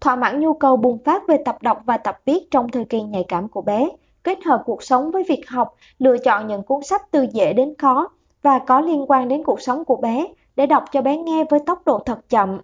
Thỏa 0.00 0.16
mãn 0.16 0.40
nhu 0.40 0.54
cầu 0.54 0.76
bùng 0.76 0.98
phát 1.04 1.28
về 1.28 1.36
tập 1.44 1.58
đọc 1.60 1.82
và 1.84 1.96
tập 1.96 2.20
viết 2.24 2.50
trong 2.50 2.68
thời 2.68 2.84
kỳ 2.84 3.02
nhạy 3.02 3.24
cảm 3.28 3.48
của 3.48 3.62
bé, 3.62 3.88
kết 4.24 4.38
hợp 4.44 4.62
cuộc 4.66 4.82
sống 4.82 5.10
với 5.10 5.22
việc 5.28 5.48
học, 5.48 5.74
lựa 5.98 6.18
chọn 6.18 6.46
những 6.46 6.62
cuốn 6.62 6.82
sách 6.82 7.10
từ 7.10 7.26
dễ 7.32 7.52
đến 7.52 7.74
khó 7.78 8.08
và 8.42 8.58
có 8.58 8.80
liên 8.80 9.04
quan 9.08 9.28
đến 9.28 9.44
cuộc 9.44 9.60
sống 9.60 9.84
của 9.84 9.96
bé 9.96 10.26
để 10.56 10.66
đọc 10.66 10.84
cho 10.92 11.02
bé 11.02 11.16
nghe 11.16 11.44
với 11.50 11.60
tốc 11.66 11.82
độ 11.86 11.98
thật 11.98 12.28
chậm. 12.28 12.60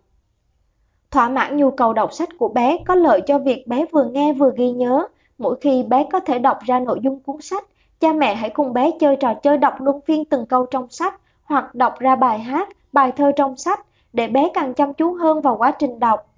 Thỏa 1.11 1.29
mãn 1.29 1.57
nhu 1.57 1.71
cầu 1.71 1.93
đọc 1.93 2.13
sách 2.13 2.29
của 2.39 2.49
bé 2.49 2.79
có 2.87 2.95
lợi 2.95 3.21
cho 3.27 3.39
việc 3.39 3.67
bé 3.67 3.85
vừa 3.93 4.05
nghe 4.05 4.33
vừa 4.33 4.53
ghi 4.57 4.71
nhớ. 4.71 5.07
Mỗi 5.39 5.57
khi 5.61 5.83
bé 5.83 6.07
có 6.13 6.21
thể 6.21 6.39
đọc 6.39 6.59
ra 6.65 6.81
nội 6.81 6.99
dung 7.03 7.21
cuốn 7.21 7.41
sách, 7.41 7.65
cha 8.01 8.13
mẹ 8.13 8.35
hãy 8.35 8.51
cùng 8.51 8.73
bé 8.73 8.91
chơi 9.01 9.17
trò 9.17 9.35
chơi 9.35 9.59
đọc 9.59 9.75
luân 9.81 10.01
phiên 10.01 10.25
từng 10.25 10.47
câu 10.47 10.67
trong 10.67 10.89
sách 10.91 11.22
hoặc 11.45 11.75
đọc 11.75 11.99
ra 11.99 12.17
bài 12.17 12.39
hát, 12.39 12.69
bài 12.93 13.13
thơ 13.17 13.33
trong 13.37 13.57
sách 13.57 13.87
để 14.13 14.29
bé 14.29 14.51
càng 14.55 14.75
chăm 14.75 14.95
chú 14.95 15.15
hơn 15.15 15.41
vào 15.41 15.57
quá 15.57 15.71
trình 15.79 15.99
đọc. 15.99 16.29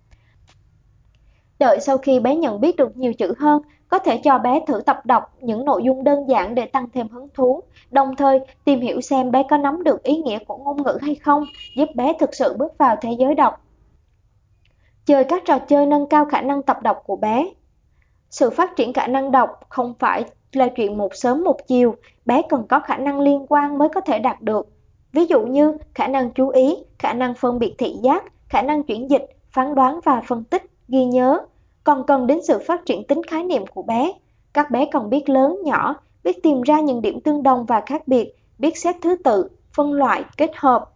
Đợi 1.58 1.80
sau 1.80 1.99
khi 1.99 2.20
bé 2.20 2.37
nhận 2.37 2.61
biết 2.61 2.76
được 2.76 2.96
nhiều 2.96 3.12
chữ 3.12 3.34
hơn, 3.38 3.62
có 3.88 3.99
thể 3.99 4.20
cho 4.25 4.38
bé 4.38 4.61
thử 4.66 4.80
tập 4.80 5.06
đọc 5.06 5.34
những 5.40 5.64
nội 5.64 5.82
dung 5.84 6.04
đơn 6.04 6.28
giản 6.28 6.54
để 6.54 6.66
tăng 6.66 6.88
thêm 6.94 7.08
hứng 7.08 7.28
thú, 7.34 7.61
đồng 7.90 8.16
thời 8.16 8.40
tìm 8.64 8.80
hiểu 8.80 9.00
xem 9.00 9.30
bé 9.30 9.42
có 9.50 9.56
nắm 9.56 9.84
được 9.84 10.02
ý 10.02 10.16
nghĩa 10.16 10.38
của 10.38 10.56
ngôn 10.56 10.82
ngữ 10.82 10.99
hay 11.02 11.14
không, 11.14 11.44
giúp 11.76 11.88
bé 11.94 12.12
thực 12.20 12.34
sự 12.34 12.56
bước 12.56 12.78
vào 12.78 12.96
thế 13.00 13.11
giới 13.18 13.34
đọc. 13.34 13.61
Chơi 15.06 15.25
các 15.25 15.42
trò 15.44 15.58
chơi 15.58 15.87
nâng 15.87 16.08
cao 16.08 16.25
khả 16.25 16.40
năng 16.40 16.62
tập 16.62 16.82
đọc 16.82 17.02
của 17.06 17.16
bé. 17.16 17.49
Sự 18.30 18.50
phát 18.50 18.76
triển 18.76 18.92
khả 18.92 19.06
năng 19.06 19.30
đọc 19.30 19.61
không 19.68 19.94
phải 19.99 20.25
là 20.52 20.68
chuyện 20.76 20.99
một 20.99 21.14
sớm 21.14 21.44
một 21.44 21.56
chiều, 21.66 21.94
bé 22.26 22.42
cần 22.49 22.66
có 22.68 22.80
khả 22.80 22.96
năng 22.96 23.20
liên 23.20 23.46
quan 23.49 23.78
mới 23.78 23.88
có 23.88 24.00
thể 24.00 24.18
đạt 24.18 24.40
được. 24.40 24.73
Ví 25.14 25.26
dụ 25.26 25.47
như 25.47 25.76
khả 25.94 26.06
năng 26.06 26.30
chú 26.30 26.49
ý, 26.49 26.76
khả 26.99 27.12
năng 27.12 27.35
phân 27.35 27.59
biệt 27.59 27.75
thị 27.78 27.97
giác, 28.02 28.25
khả 28.49 28.62
năng 28.62 28.83
chuyển 28.83 29.11
dịch, 29.11 29.25
phán 29.50 29.75
đoán 29.75 30.00
và 30.04 30.23
phân 30.26 30.44
tích, 30.44 30.62
ghi 30.88 31.04
nhớ, 31.04 31.47
còn 31.85 32.06
cần 32.06 32.26
đến 32.26 32.38
sự 32.49 32.59
phát 32.66 32.87
triển 32.87 33.04
tính 33.04 33.23
khái 33.23 33.44
niệm 33.44 33.66
của 33.66 33.83
bé. 33.83 34.12
Các 34.52 34.71
bé 34.71 34.88
còn 34.92 35.11
biết 35.11 35.28
lớn, 35.28 35.59
nhỏ, 35.64 35.97
biết 36.25 36.42
tìm 36.42 36.62
ra 36.62 36.80
những 36.80 37.02
điểm 37.02 37.21
tương 37.21 37.42
đồng 37.42 37.66
và 37.66 37.83
khác 37.87 38.09
biệt, 38.09 38.37
biết 38.59 38.78
xếp 38.78 38.97
thứ 39.02 39.16
tự, 39.25 39.49
phân 39.73 39.92
loại, 39.92 40.25
kết 40.37 40.50
hợp. 40.54 40.90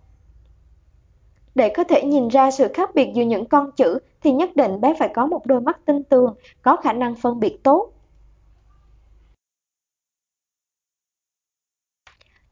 Để 1.55 1.73
có 1.77 1.85
thể 1.85 2.03
nhìn 2.03 2.29
ra 2.29 2.51
sự 2.51 2.69
khác 2.75 2.91
biệt 2.95 3.11
giữa 3.15 3.25
những 3.25 3.49
con 3.49 3.73
chữ 3.73 3.99
thì 4.23 4.33
nhất 4.33 4.57
định 4.57 4.81
bé 4.81 4.95
phải 4.99 5.11
có 5.15 5.27
một 5.27 5.47
đôi 5.47 5.61
mắt 5.61 5.81
tinh 5.85 6.03
tường, 6.03 6.35
có 6.63 6.77
khả 6.77 6.93
năng 6.93 7.15
phân 7.15 7.41
biệt 7.41 7.59
tốt. 7.63 7.93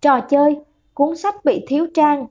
Trò 0.01 0.21
chơi, 0.21 0.61
cuốn 0.97 1.17
sách 1.17 1.45
bị 1.45 1.65
thiếu 1.69 1.87
trang. 1.95 2.26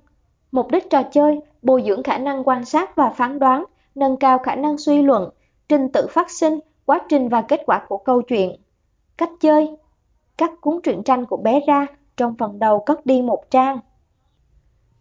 Mục 0.51 0.71
đích 0.71 0.89
trò 0.89 1.03
chơi, 1.03 1.39
bồi 1.61 1.83
dưỡng 1.87 2.03
khả 2.03 2.17
năng 2.17 2.47
quan 2.47 2.65
sát 2.65 2.95
và 2.95 3.09
phán 3.09 3.39
đoán, 3.39 3.65
nâng 3.95 4.17
cao 4.17 4.39
khả 4.39 4.55
năng 4.55 4.77
suy 4.77 5.01
luận, 5.01 5.29
trình 5.69 5.89
tự 5.89 6.07
phát 6.09 6.31
sinh, 6.31 6.59
quá 6.85 6.99
trình 7.09 7.29
và 7.29 7.41
kết 7.41 7.61
quả 7.65 7.85
của 7.87 7.97
câu 7.97 8.21
chuyện. 8.21 8.55
Cách 9.17 9.29
chơi 9.39 9.77
Cắt 10.37 10.51
cuốn 10.61 10.81
truyện 10.83 11.03
tranh 11.03 11.25
của 11.25 11.37
bé 11.37 11.59
ra, 11.67 11.87
trong 12.17 12.35
phần 12.37 12.59
đầu 12.59 12.79
cất 12.85 13.05
đi 13.05 13.21
một 13.21 13.51
trang. 13.51 13.79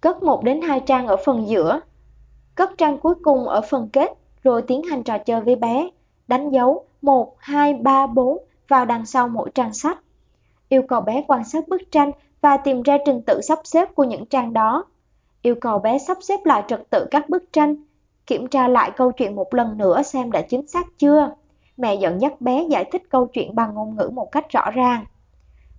Cất 0.00 0.23
một 0.23 0.44
đến 0.44 0.61
hai 0.62 0.80
trang 0.80 1.06
ở 1.06 1.16
phần 1.25 1.49
giữa. 1.49 1.80
Cất 2.54 2.71
trang 2.78 2.99
cuối 2.99 3.14
cùng 3.23 3.49
ở 3.49 3.61
phần 3.61 3.88
kết, 3.92 4.11
rồi 4.42 4.62
tiến 4.62 4.83
hành 4.83 5.02
trò 5.02 5.18
chơi 5.18 5.40
với 5.40 5.56
bé. 5.56 5.90
Đánh 6.28 6.50
dấu 6.50 6.85
1, 7.02 7.37
2, 7.38 7.75
3, 7.75 8.06
4 8.06 8.38
vào 8.68 8.85
đằng 8.85 9.06
sau 9.06 9.28
mỗi 9.28 9.50
trang 9.54 9.73
sách. 9.73 9.99
Yêu 10.68 10.83
cầu 10.88 11.00
bé 11.00 11.25
quan 11.28 11.44
sát 11.44 11.68
bức 11.68 11.83
tranh 11.90 12.11
và 12.44 12.56
tìm 12.56 12.82
ra 12.82 12.98
trình 13.06 13.22
tự 13.26 13.40
sắp 13.40 13.58
xếp 13.64 13.94
của 13.94 14.04
những 14.04 14.26
trang 14.26 14.52
đó. 14.52 14.84
Yêu 15.42 15.54
cầu 15.60 15.78
bé 15.78 15.98
sắp 15.98 16.18
xếp 16.20 16.40
lại 16.44 16.62
trật 16.68 16.90
tự 16.90 17.06
các 17.10 17.28
bức 17.28 17.52
tranh, 17.52 17.76
Kiểm 18.26 18.46
tra 18.46 18.68
lại 18.68 18.90
câu 18.96 19.12
chuyện 19.12 19.36
một 19.36 19.54
lần 19.54 19.78
nữa 19.78 20.02
xem 20.02 20.30
đã 20.30 20.42
chính 20.42 20.66
xác 20.66 20.86
chưa. 20.98 21.30
Mẹ 21.76 21.94
dẫn 21.94 22.20
dắt 22.20 22.40
bé 22.40 22.66
giải 22.70 22.84
thích 22.92 23.02
câu 23.10 23.26
chuyện 23.26 23.54
bằng 23.54 23.74
ngôn 23.74 23.96
ngữ 23.96 24.10
một 24.12 24.32
cách 24.32 24.50
rõ 24.50 24.70
ràng. 24.70 25.04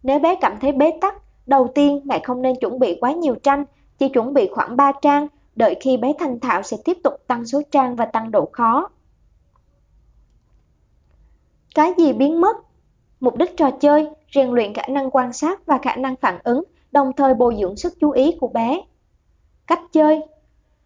Nếu 0.03 0.19
bé 0.19 0.35
cảm 0.41 0.57
thấy 0.61 0.71
bế 0.71 0.91
tắc, 1.01 1.15
đầu 1.45 1.67
tiên 1.75 2.01
mẹ 2.05 2.19
không 2.23 2.41
nên 2.41 2.55
chuẩn 2.59 2.79
bị 2.79 2.97
quá 3.01 3.11
nhiều 3.11 3.35
tranh, 3.35 3.65
chỉ 3.97 4.09
chuẩn 4.09 4.33
bị 4.33 4.49
khoảng 4.51 4.77
3 4.77 4.91
trang, 5.01 5.27
đợi 5.55 5.75
khi 5.81 5.97
bé 5.97 6.13
thành 6.19 6.39
thạo 6.39 6.63
sẽ 6.63 6.77
tiếp 6.85 6.97
tục 7.03 7.13
tăng 7.27 7.45
số 7.45 7.61
trang 7.71 7.95
và 7.95 8.05
tăng 8.05 8.31
độ 8.31 8.49
khó. 8.51 8.89
Cái 11.75 11.93
gì 11.97 12.13
biến 12.13 12.41
mất? 12.41 12.57
Mục 13.25 13.37
đích 13.37 13.57
trò 13.57 13.71
chơi, 13.71 14.09
rèn 14.33 14.49
luyện 14.49 14.73
khả 14.73 14.81
năng 14.89 15.11
quan 15.11 15.33
sát 15.33 15.65
và 15.65 15.77
khả 15.81 15.95
năng 15.95 16.15
phản 16.15 16.39
ứng, 16.43 16.63
đồng 16.91 17.11
thời 17.17 17.33
bồi 17.33 17.55
dưỡng 17.59 17.75
sức 17.75 17.93
chú 17.99 18.11
ý 18.11 18.37
của 18.39 18.47
bé. 18.47 18.81
Cách 19.67 19.81
chơi 19.91 20.21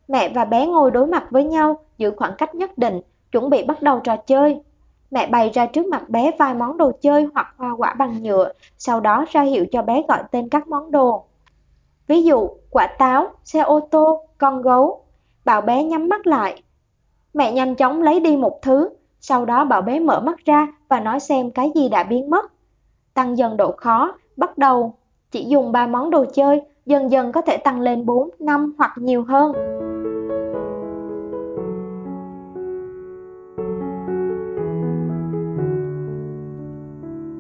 Mẹ 0.08 0.30
và 0.30 0.46
bé 0.46 0.68
ngồi 0.68 0.92
đối 0.92 1.08
mặt 1.08 1.26
với 1.30 1.44
nhau, 1.44 1.80
giữ 1.98 2.12
khoảng 2.18 2.34
cách 2.38 2.56
nhất 2.56 2.78
định, 2.78 3.02
chuẩn 3.32 3.50
bị 3.50 3.64
bắt 3.64 3.82
đầu 3.82 4.00
trò 4.00 4.16
chơi. 4.18 4.62
Mẹ 5.12 5.28
bày 5.28 5.50
ra 5.54 5.66
trước 5.66 5.86
mặt 5.86 6.10
bé 6.10 6.32
vài 6.40 6.54
món 6.54 6.78
đồ 6.78 6.92
chơi 7.02 7.28
hoặc 7.34 7.48
hoa 7.58 7.76
quả 7.78 7.94
bằng 7.94 8.24
nhựa, 8.24 8.52
sau 8.78 9.00
đó 9.00 9.26
ra 9.32 9.42
hiệu 9.42 9.66
cho 9.72 9.82
bé 9.82 10.04
gọi 10.08 10.24
tên 10.32 10.50
các 10.50 10.68
món 10.68 10.92
đồ. 10.92 11.26
Ví 12.08 12.24
dụ, 12.24 12.50
quả 12.70 12.88
táo, 12.88 13.28
xe 13.44 13.60
ô 13.60 13.80
tô, 13.80 14.24
con 14.38 14.62
gấu. 14.62 15.04
Bảo 15.46 15.62
bé 15.62 15.84
nhắm 15.84 16.10
mắt 16.10 16.28
lại. 16.28 16.64
Mẹ 17.34 17.52
nhanh 17.52 17.76
chóng 17.76 18.02
lấy 18.02 18.20
đi 18.20 18.38
một 18.38 18.62
thứ, 18.62 18.90
sau 19.20 19.46
đó 19.46 19.66
bảo 19.66 19.82
bé 19.82 20.00
mở 20.00 20.20
mắt 20.20 20.46
ra 20.46 20.68
và 20.90 21.00
nói 21.00 21.20
xem 21.20 21.52
cái 21.52 21.72
gì 21.76 21.90
đã 21.90 22.04
biến 22.04 22.30
mất. 22.30 22.52
Tăng 23.14 23.38
dần 23.38 23.58
độ 23.58 23.72
khó, 23.78 24.18
bắt 24.38 24.58
đầu 24.58 24.94
chỉ 25.32 25.46
dùng 25.48 25.72
3 25.72 25.88
món 25.88 26.10
đồ 26.10 26.26
chơi, 26.34 26.62
dần 26.86 27.12
dần 27.12 27.32
có 27.32 27.42
thể 27.42 27.58
tăng 27.58 27.82
lên 27.82 28.06
4, 28.06 28.30
5 28.40 28.74
hoặc 28.78 28.92
nhiều 28.96 29.24
hơn. 29.24 29.52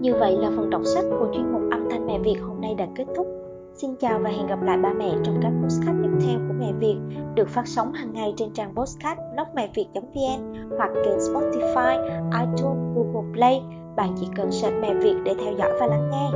Như 0.02 0.14
vậy 0.20 0.38
là 0.38 0.52
phần 0.56 0.70
đọc 0.70 0.82
sách 0.86 1.06
của 1.20 1.28
chuyên 1.34 1.52
mục 1.54 1.62
âm 1.72 1.90
thanh 1.90 2.08
mẹ 2.08 2.20
Việt 2.20 2.38
hôm 2.48 2.62
nay 2.62 2.76
đã 2.76 2.88
kết 2.96 3.06
thúc. 3.16 3.28
Xin 3.82 3.96
chào 3.96 4.20
và 4.20 4.30
hẹn 4.30 4.48
gặp 4.48 4.62
lại 4.62 4.78
ba 4.78 4.94
mẹ 4.94 5.12
trong 5.24 5.40
các 5.42 5.52
postcard 5.64 6.00
tiếp 6.04 6.10
theo 6.22 6.40
của 6.48 6.54
Mẹ 6.60 6.74
Việt 6.80 6.98
được 7.36 7.50
phát 7.50 7.68
sóng 7.68 7.94
hàng 7.94 8.14
ngày 8.14 8.34
trên 8.38 8.54
trang 8.54 8.76
postcard 8.76 9.22
blogmẹviệt.vn 9.34 10.70
hoặc 10.78 10.90
kênh 11.06 11.18
Spotify, 11.18 12.04
iTunes, 12.40 12.96
Google 12.96 13.34
Play. 13.34 13.62
Bạn 13.96 14.16
chỉ 14.20 14.28
cần 14.36 14.52
search 14.52 14.76
Mẹ 14.82 14.94
Việt 14.94 15.16
để 15.26 15.34
theo 15.44 15.54
dõi 15.58 15.72
và 15.80 15.88
lắng 15.88 16.10
nghe. 16.12 16.30